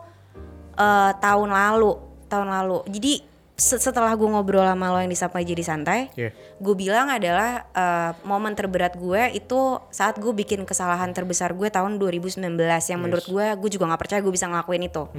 [0.78, 1.98] eh, tahun lalu
[2.30, 2.86] tahun lalu.
[2.88, 3.14] Jadi
[3.58, 6.30] se- setelah gue ngobrol sama lo yang disapa jadi santai Iya.
[6.62, 11.98] gue bilang adalah eh, momen terberat gue itu saat gue bikin kesalahan terbesar gue tahun
[11.98, 12.38] 2019
[12.86, 15.10] yang menurut gue gue juga nggak percaya gue bisa ngelakuin itu.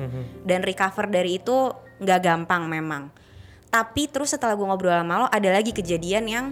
[0.46, 3.10] Dan recover dari itu nggak gampang memang.
[3.68, 6.46] Tapi terus setelah gue ngobrol sama lo ada lagi kejadian yang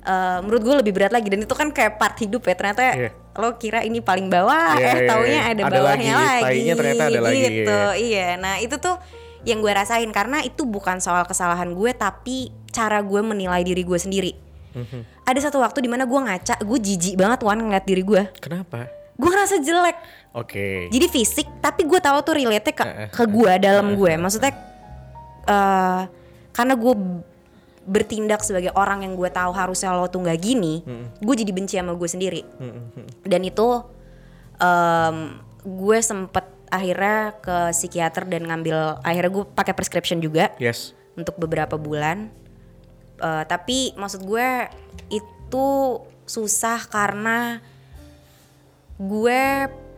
[0.00, 3.10] eh, menurut gue lebih berat lagi dan itu kan kayak part hidup ya ternyata Iya.
[3.34, 5.42] lo kira ini paling bawah Iya, eh iya, taunya iya.
[5.48, 7.92] ada Ada bawahnya lagi, lagi, ternyata ada lagi, gitu iya.
[7.96, 8.96] iya nah itu tuh
[9.40, 13.96] yang gue rasain karena itu bukan soal kesalahan gue tapi cara gue menilai diri gue
[13.96, 14.32] sendiri
[14.68, 15.24] Mhm.
[15.24, 18.84] ada satu waktu di mana gue ngaca gue jijik banget wan ngeliat diri gue Kenapa?
[19.12, 19.96] gue ngerasa jelek
[20.32, 20.86] Oke.
[20.88, 24.52] jadi fisik tapi gue tahu tuh relate ke Eh, eh, ke gue dalam gue maksudnya
[25.44, 26.02] eh
[26.50, 26.92] karena gue
[27.88, 30.84] bertindak sebagai orang yang gue tahu harusnya lo tuh nggak gini
[31.18, 32.42] gue jadi benci sama gue sendiri
[33.24, 33.80] dan itu
[34.60, 35.16] em,
[35.64, 40.92] gue sempet akhirnya ke psikiater dan ngambil akhirnya gue pakai prescription juga Yes.
[41.16, 42.28] untuk beberapa bulan.
[43.18, 44.68] Eh, tapi maksud gue
[45.08, 45.68] itu
[46.22, 47.58] susah karena
[49.00, 49.42] gue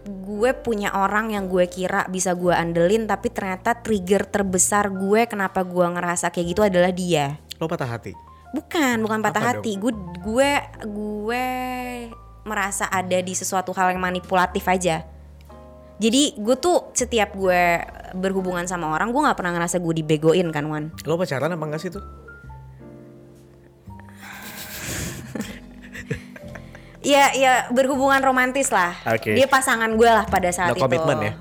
[0.01, 5.61] gue punya orang yang gue kira bisa gue andelin tapi ternyata trigger terbesar gue kenapa
[5.67, 7.37] gue ngerasa kayak gitu adalah dia.
[7.61, 8.17] Lo patah hati.
[8.51, 9.77] Bukan, bukan patah Apa hati.
[9.77, 9.93] Gue
[10.25, 10.51] gue
[10.89, 11.45] gue
[12.43, 15.05] merasa ada di sesuatu hal yang manipulatif aja.
[16.01, 17.85] Jadi gue tuh setiap gue
[18.17, 20.85] berhubungan sama orang gue nggak pernah ngerasa gue dibegoin kan Wan.
[21.05, 22.01] Lo pacaran apa enggak sih tuh?
[27.01, 28.93] Ya ya berhubungan romantis lah.
[29.09, 29.33] Oke.
[29.33, 30.85] Dia pasangan gue lah pada saat No itu.
[30.85, 31.33] komitmen ya?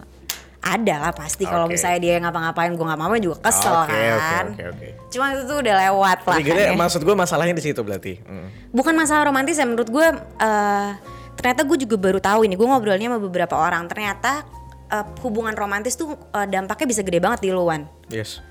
[0.60, 1.80] Ada lah pasti kalau Oke.
[1.80, 4.46] misalnya dia ngapa-ngapain gue nggak mau juga kesel oke, kan.
[4.52, 4.88] oke, oke.
[5.08, 6.36] Cuma itu tuh udah lewat lah.
[6.36, 6.82] Triggernya kan ya.
[6.84, 8.14] maksud gue masalahnya di situ berarti.
[8.20, 8.48] Mm.
[8.70, 10.90] bukan masalah romantis ya menurut gue eh,
[11.34, 14.44] ternyata gue juga baru tahu ini gue ngobrolnya sama beberapa orang ternyata
[14.92, 18.44] eh, hubungan romantis tuh eh, dampaknya bisa gede banget di luan Yes.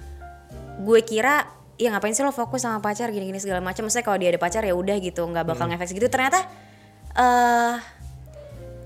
[0.80, 1.44] gue kira
[1.76, 4.64] ya ngapain sih lo fokus sama pacar gini-gini segala macam maksudnya kalau dia ada pacar
[4.64, 6.42] ya udah gitu nggak bakal ngefek gitu ternyata
[7.14, 7.74] eh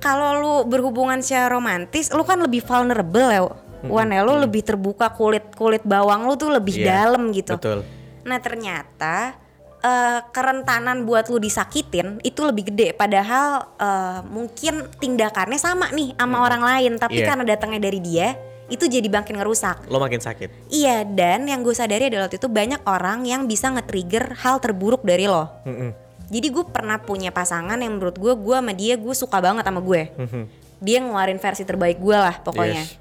[0.02, 3.42] kalau lu berhubungan secara romantis lu kan lebih vulnerable ya
[3.82, 7.82] Wan ya lu lebih terbuka kulit kulit bawang lu tuh lebih Iya, dalam gitu Betul.
[8.22, 9.34] Nah ternyata
[9.82, 12.94] eh, kerentanan buat lu disakitin itu lebih gede.
[12.94, 17.34] Padahal eh, mungkin tindakannya sama nih sama orang lain, tapi Iya.
[17.34, 18.38] karena datangnya dari dia
[18.70, 19.90] itu jadi makin ngerusak.
[19.90, 20.70] Lo makin sakit.
[20.70, 25.02] Iya dan yang gue sadari adalah waktu itu banyak orang yang bisa nge-trigger hal terburuk
[25.02, 25.50] dari lo.
[25.66, 25.90] Mm-mm.
[26.32, 29.78] Jadi gue pernah punya pasangan yang menurut gue gue sama dia gue suka banget sama
[29.78, 30.08] gue.
[30.16, 30.42] Mhm.
[30.80, 32.82] Dia ngeluarin versi terbaik gue lah pokoknya.
[32.82, 32.96] Yes.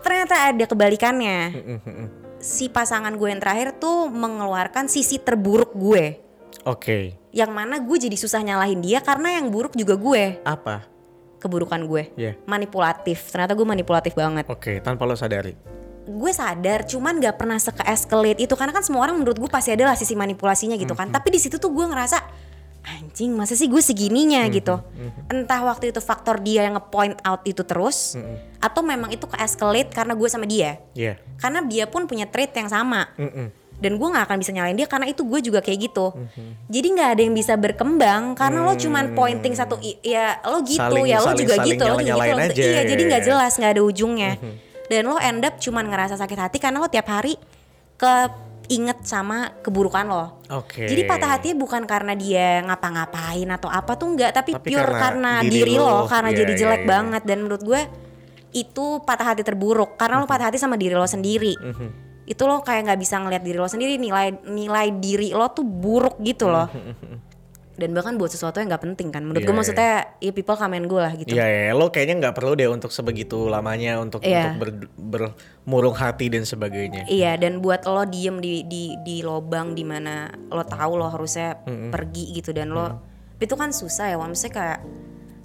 [0.00, 1.38] Ternyata ada kebalikannya.
[1.52, 2.06] Mm-mm.
[2.40, 6.16] Si pasangan gue yang terakhir tuh mengeluarkan sisi terburuk gue.
[6.62, 7.16] Oke.
[7.30, 10.82] yang mana gue jadi susah nyalahin dia karena yang buruk juga gue Apa?
[11.38, 12.36] keburukan gue Iya.
[12.44, 15.54] manipulatif ternyata gue manipulatif banget Oke, tanpa lo sadari.
[16.10, 19.70] Gue sadar cuman gak pernah seke escalate itu karena kan semua orang menurut gue pasti
[19.70, 21.08] ada lah sisi manipulasinya gitu kan.
[21.08, 22.18] Tapi di situ tuh gue ngerasa
[22.80, 24.42] anjing masa sih gue segininya?
[24.48, 24.72] Gitu.
[25.28, 28.16] entah waktu itu faktor dia yang nge-point out itu terus
[28.58, 30.80] atau memang itu ke escalate karena gue sama dia.
[30.92, 31.20] Iya.
[31.36, 33.06] karena dia pun punya trait yang sama.
[33.16, 33.48] Mm-mm.
[33.80, 36.12] dan gue nggak akan bisa nyalain dia karena itu gue juga kayak gitu.
[36.68, 41.08] Jadi nggak ada yang bisa berkembang karena lo cuman pointing satu ya lo gitu Saling-
[41.08, 42.44] ya lo saling- juga saling gitu lo juga gitu.
[42.44, 42.60] aja.
[42.60, 44.32] iya jadi nggak jelas nggak ada ujungnya
[44.90, 47.38] dan lo end up cuman ngerasa sakit hati karena lo tiap hari
[47.94, 48.12] ke
[48.70, 50.42] inget sama keburukan lo.
[50.50, 50.86] Oke.
[50.86, 54.98] Jadi patah hati bukan karena dia ngapa-ngapain atau apa tuh enggak, tapi, Tapi pure karena
[54.98, 55.86] karena, diri diri, lo.
[55.86, 56.88] lo, karena Iya, jadi iya, jelek iya.
[56.90, 57.80] banget dan menurut gue
[58.50, 60.32] itu patah hati terburuk karena lo Mhm.
[60.34, 61.54] patah hati sama diri lo sendiri.
[62.26, 66.18] Itu lo kayak nggak bisa ngelihat diri lo sendiri, nilai nilai diri lo tuh buruk
[66.22, 66.66] gitu loh.
[67.80, 69.24] Dan bahkan buat sesuatu yang nggak penting kan.
[69.24, 69.58] Menurut Iya, gue iya.
[69.58, 71.32] maksudnya ya people come and go lah gitu.
[71.32, 74.52] Iya, ya, lo kayaknya nggak perlu deh untuk sebegitu lamanya untuk Iya.
[74.52, 77.06] untuk ber- bermurung hati dan sebagainya.
[77.06, 81.56] Iya dan buat lo diem di di di lobang di mana lo tahu lo harusnya
[81.88, 83.00] pergi gitu dan lo
[83.36, 84.78] itu kan susah ya maksudnya kayak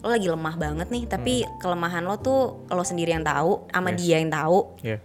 [0.01, 3.97] lo lagi lemah banget nih tapi kelemahan lo tuh lo sendiri yang tahu sama Yes.
[3.97, 4.97] dia yang tahu Iya.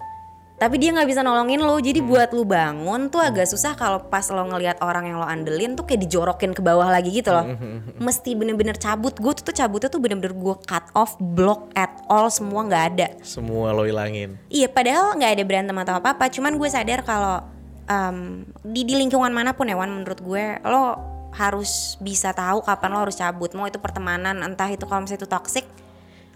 [0.61, 1.81] Tapi dia nggak bisa nolongin lo.
[1.81, 5.73] Jadi buat lo bangun tuh agak susah kalau pas lo ngelihat orang yang lo andelin
[5.73, 7.49] tuh kayak dijorokin ke bawah lagi gitu loh.
[7.96, 9.16] Mesti bener-bener cabut.
[9.16, 13.09] Gue tuh, tuh cabutnya tuh bener-bener gue cut off block at all semua nggak ada.
[13.25, 14.37] Semua lo ilangin.
[14.53, 16.29] Iya, padahal nggak ada berantem atau apa-apa.
[16.29, 17.40] Cuman gue sadar kalau
[17.88, 21.01] em, di, di lingkungan mana pun ya, Wan, menurut gue lo
[21.33, 23.49] harus bisa tahu kapan lo harus cabut.
[23.57, 25.64] Mau itu pertemanan, entah itu kalau misalnya itu toxic,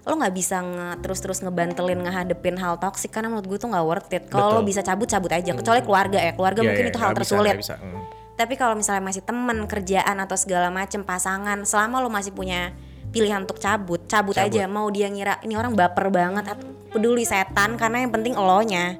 [0.05, 4.13] lo nggak bisa nge- terus-terus ngebantelin ngehadepin hal toxic karena menurut gue tuh nggak worth
[4.13, 4.23] it.
[4.29, 5.51] Kalau lo bisa cabut cabut aja.
[5.51, 7.51] Kecuali keluarga ya, keluarga Iya, mungkin iya, itu hal nggak bisa, tersulit.
[7.57, 7.75] nggak bisa.
[7.81, 8.01] Mm.
[8.35, 12.69] Tapi kalau misalnya masih temen, kerjaan atau segala macem pasangan, selama lo masih punya
[13.09, 14.51] pilihan untuk cabut, cabut, Cabut.
[14.53, 14.67] aja.
[14.67, 18.99] Mau dia ngira ini orang baper banget, atau peduli setan karena yang penting elonya.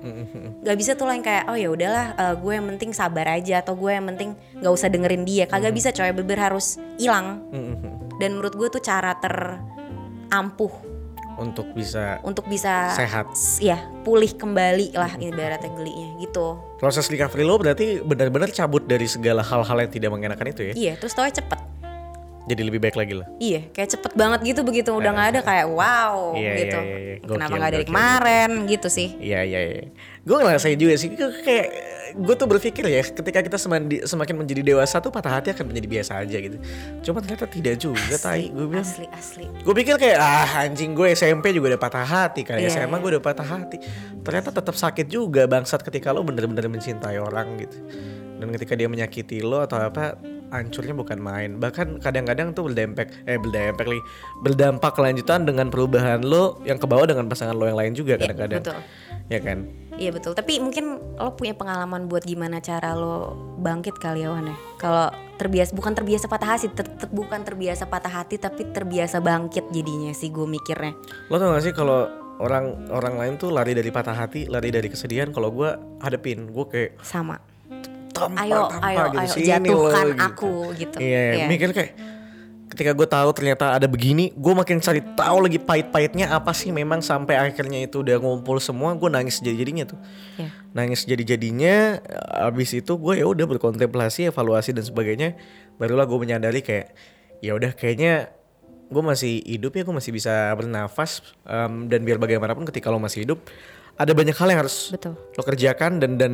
[0.64, 3.60] Gak bisa tuh lo yang kayak oh ya udahlah, eh, gue yang penting sabar aja
[3.60, 5.46] atau gue yang penting nggak usah dengerin dia.
[5.46, 7.44] Kagak bisa coy, beber harus hilang.
[8.16, 10.72] Dan menurut gue tuh cara terampuh
[11.36, 13.28] Untuk bisa untuk bisa Sehat.
[13.60, 16.56] ya pulih kembali lah ibaratnya gelinya gitu.
[16.80, 20.74] proses recovery lo berarti benar-benar cabut dari segala hal-hal yang tidak mengenakan itu ya.
[20.74, 21.60] Iya, terus tau cepet.
[22.46, 23.26] Jadi lebih baik lagi lah.
[23.38, 26.78] Iya, kayak cepet banget gitu begitu udah nggak ada kayak wow Iya, gitu.
[26.78, 27.16] iya, iya, iya.
[27.26, 29.18] Kenapa nggak dari kemarin gitu sih?
[29.18, 29.86] Iya iya iya.
[30.22, 31.10] Gue ngerasain juga sih.
[31.14, 31.68] Kayak
[32.16, 35.88] gue tuh berpikir ya, ketika kita semandi- semakin menjadi dewasa tuh patah hati akan menjadi
[35.90, 36.58] biasa aja gitu.
[37.02, 38.48] Cuma ternyata tidak juga, tai.
[38.48, 38.86] Gue bilang.
[38.86, 39.46] Asli asli.
[39.62, 42.98] Gue pikir kayak ah anjing gue SMP juga udah patah hati kan Iya, SMA iya.
[42.98, 43.78] gue udah patah hati
[44.22, 47.78] ternyata tetap sakit juga bangsat ketika lo bener-bener mencintai orang gitu
[48.36, 50.18] dan ketika dia menyakiti lo atau apa
[50.54, 54.04] hancurnya bukan main bahkan kadang-kadang tuh berdampak eh berdampak lagi
[54.42, 58.22] berdampak kelanjutan dengan perubahan lo yang ke bawah dengan pasangan lo yang lain juga Iya,
[58.30, 58.80] kadang-kadang betul.
[59.30, 59.60] ya kan
[59.96, 60.36] Iya betul.
[60.36, 63.32] Tapi mungkin lo punya pengalaman buat gimana cara lo
[63.64, 64.56] bangkit kali ya Wan ya.
[64.76, 65.08] Kalau
[65.40, 70.28] terbiasa bukan terbiasa patah hati, tetep bukan terbiasa patah hati tapi terbiasa bangkit jadinya sih
[70.36, 71.00] gue mikirnya.
[71.32, 72.12] lo tau gak sih kalau
[72.44, 75.72] orang orang lain tuh lari dari patah hati lari dari kesedihan kalau gue
[76.04, 77.40] hadepin gue kayak Sama.
[78.16, 80.98] Tampar Ayo, tampar ayo, gitu ayo, sini jatuhkan lo, aku, gitu.
[80.98, 81.46] iya, Iya.
[81.46, 81.92] mikir kayak
[82.66, 87.00] ketika gue tahu ternyata ada begini gue makin cari tahu lagi pahit-pahitnya apa sih memang
[87.00, 90.00] sampai akhirnya itu udah ngumpul semua gue nangis jadi jadinya tuh
[90.36, 90.50] Iya.
[90.74, 92.02] nangis jadi jadinya
[92.42, 95.40] abis itu gue ya udah berkontemplasi evaluasi dan sebagainya
[95.78, 96.92] barulah gue menyadari kayak
[97.40, 98.34] ya udah kayaknya
[98.86, 103.24] gue masih hidup ya gue masih bisa bernafas em, dan biar bagaimanapun ketika lo masih
[103.24, 103.40] hidup
[103.96, 105.16] ada banyak hal yang harus Betul.
[105.16, 106.34] lo kerjakan dan dan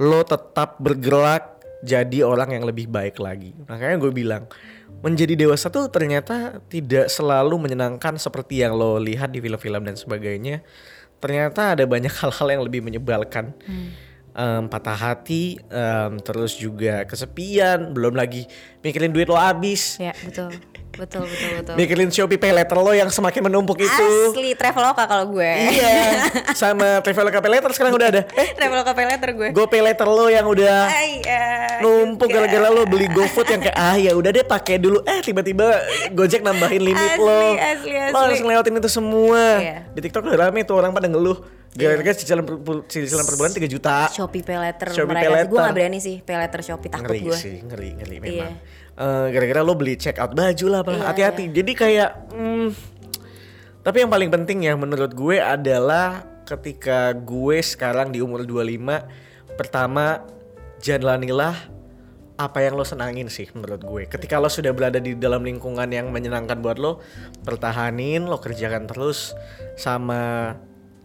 [0.00, 1.54] lo tetap bergerak
[1.84, 3.52] jadi orang yang lebih baik lagi.
[3.68, 4.48] Makanya gue bilang
[5.04, 10.64] menjadi dewasa tuh ternyata tidak selalu menyenangkan seperti yang lo lihat di film-film dan sebagainya.
[11.20, 13.52] Ternyata ada banyak hal-hal yang lebih menyebalkan
[14.34, 20.50] Em, patah hati em, terus juga kesepian belum lagi mikirin duit lo habis Ya betul.
[20.92, 21.74] Betul betul betul.
[21.74, 25.50] mikirin Shopee Pay Later lo yang semakin menumpuk itu Asli Traveloka kalau gue.
[25.68, 29.48] iya sama Traveloka Pay Later sekarang udah ada eh Traveloka pay letter gue.
[29.50, 33.74] Go Pay Later lo yang udah Ay, ya, numpuk gara-gara lo beli GoFood yang kayak
[33.76, 35.66] ah ya udah deh pakai dulu eh tiba-tiba
[36.10, 38.18] Gojek nambahin limit Asli, lo asli, lo asli.
[38.20, 39.78] harus ngelewatin itu semua Iya.
[39.90, 41.42] di TikTok udah rame tuh orang pada ngeluh
[41.74, 42.54] gara-gara cicilan per,
[42.86, 44.06] cicilan per bulan 3 juta.
[44.14, 45.50] Shopee pay letter Shopee mereka Pay sih.
[45.50, 47.36] Gue gak berani sih pay letter Shopee takut ngeri gue.
[47.36, 48.54] sih ngeri ngeri memang.
[48.54, 48.82] Iya.
[48.94, 50.98] Eh, gara-gara lo beli check out baju lah apalah.
[51.02, 51.44] Iya, hati-hati.
[51.50, 52.66] jadi kayak hmm,
[53.82, 60.22] tapi yang paling penting ya menurut gue adalah ketika gue sekarang di umur 25 pertama
[60.78, 61.74] jalanilah
[62.34, 64.02] apa yang lo senangin sih menurut gue.
[64.06, 67.02] Ketika lo sudah berada di dalam lingkungan yang menyenangkan buat lo
[67.42, 69.34] pertahanin lo kerjakan terus
[69.74, 70.54] sama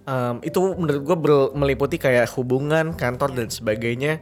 [0.10, 1.17] em, itu menurut gue
[1.54, 4.17] meliputi kayak hubungan kantor dan sebagainya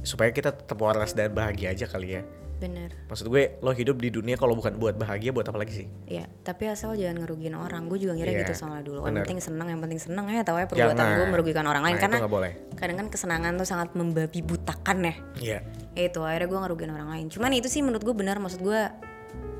[0.00, 2.22] supaya kita tetap waras dan bahagia aja kali ya
[2.54, 2.92] Bener.
[3.04, 6.24] maksud gue lo hidup di dunia kalau bukan buat bahagia buat apa lagi sih Ya,
[6.40, 7.88] tapi asal jangan ngerugiin orang.
[7.88, 9.02] Gue juga ngira Iya, gitu soalnya dulu.
[9.02, 10.40] Yang penting seneng, yang penting seneng ya.
[10.40, 11.18] Tahu ya perbuatan Jangan.
[11.18, 12.52] gue merugikan orang lain Nah, karena boleh.
[12.74, 15.14] kadang kan kesenangan tuh sangat membabi butakan ya.
[15.36, 15.58] iya
[15.92, 17.26] Ya itu akhirnya gue ngerugiin orang lain.
[17.26, 18.38] Cuman itu sih menurut gue benar.
[18.38, 18.80] Maksud gue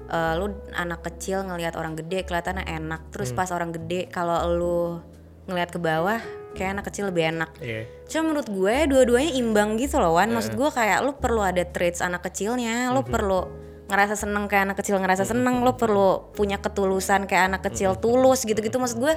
[0.06, 3.10] eh, lu anak kecil ngelihat orang gede kelihatannya enak.
[3.10, 3.36] Terus Hmm.
[3.36, 4.78] pas orang gede kalau lu
[5.44, 6.20] ngelihat ke bawah
[6.54, 7.50] kayak anak kecil lebih enak.
[7.58, 7.84] Iya.
[8.06, 10.30] Cuma menurut gue dua-duanya imbang gitu loh Wan.
[10.30, 13.50] Maksud gue kayak lu perlu ada traits anak kecilnya Lu perlu
[13.90, 18.46] ngerasa seneng kayak anak kecil ngerasa seneng Lu perlu punya ketulusan kayak anak kecil tulus
[18.46, 18.78] gitu-gitu.
[18.78, 19.14] Maksud gue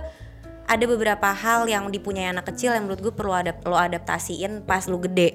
[0.67, 4.83] ada beberapa hal yang dipunyai anak kecil yang menurut gue perlu adap lo adaptasiin pas
[4.91, 5.31] lu gede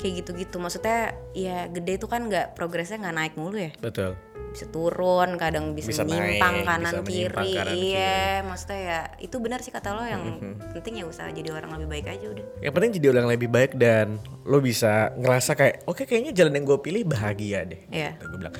[0.00, 4.16] kayak gitu-gitu maksudnya ya gede itu kan nggak progresnya nggak naik mulu ya Betul.
[4.48, 9.36] bisa turun kadang bisa, Bisa menyimpang naik, kanan bisa kiri kanan iya maksudnya ya itu
[9.36, 12.72] benar sih kata lo yang penting ya usaha jadi orang lebih baik aja udah Yang
[12.72, 14.16] penting jadi orang lebih baik dan
[14.48, 17.84] lo bisa ngerasa kayak oke kayaknya jalan yang gue pilih bahagia deh.
[17.92, 18.16] Iya.
[18.16, 18.54] Gue bilang.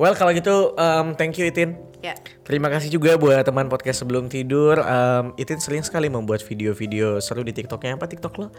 [0.00, 1.76] Well kalau gitu um, thank you Itin.
[2.04, 4.76] Ya Terima kasih juga buat teman podcast sebelum tidur.
[4.84, 7.96] Um, Itin sering sekali membuat video-video seru di TikToknya.
[7.96, 8.52] Apa TikTok lo?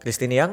[0.00, 0.52] Christine Yang?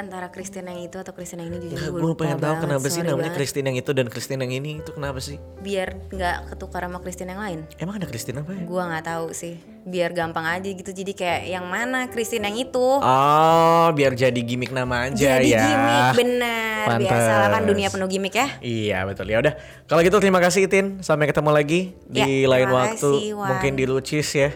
[0.00, 2.62] Antara Kristen yang itu atau Kristen yang ini jujur Nah, gue gue pengen tahu banget,
[2.62, 3.36] kenapa sih namanya banget.
[3.36, 5.36] Christine yang itu dan Christine yang ini itu kenapa sih?
[5.60, 8.62] biar nggak ketukar sama Kristen yang lain Emang ada Christine apa ya?
[8.62, 12.88] gue nggak tahu sih biar gampang aja gitu jadi kayak yang mana Kristen yang itu
[13.00, 15.60] Oh, biar jadi gimmick nama aja jadi ya.
[15.62, 19.54] gimmick benar biasa kan dunia penuh gimmick ya Iya betul ya udah.
[19.84, 21.00] Kalau gitu terima kasih Itin.
[21.00, 22.96] Sampai ketemu lagi Ya, di lain waktu.
[23.10, 23.48] kasih, Wan.
[23.50, 24.50] Mungkin di Lucis ya.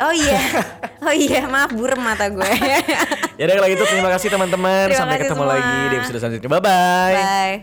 [0.00, 0.40] Oh iya
[1.04, 2.50] oh iya maaf burem mata gue
[3.40, 4.92] Ya udah kalau gitu terima kasih teman-teman.
[4.92, 5.56] Sampai kasih ketemu semua.
[5.56, 6.50] lagi di episode selanjutnya.
[6.52, 7.16] Bye bye.
[7.16, 7.56] bye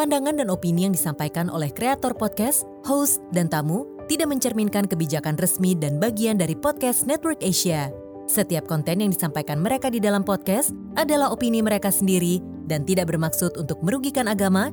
[0.00, 5.76] Pandangan dan opini yang disampaikan oleh kreator podcast, host, dan tamu tidak mencerminkan kebijakan resmi
[5.76, 7.92] dan bagian dari podcast Network Asia.
[8.24, 13.60] Setiap konten yang disampaikan mereka di dalam podcast adalah opini mereka sendiri dan tidak bermaksud
[13.60, 14.72] untuk merugikan agama,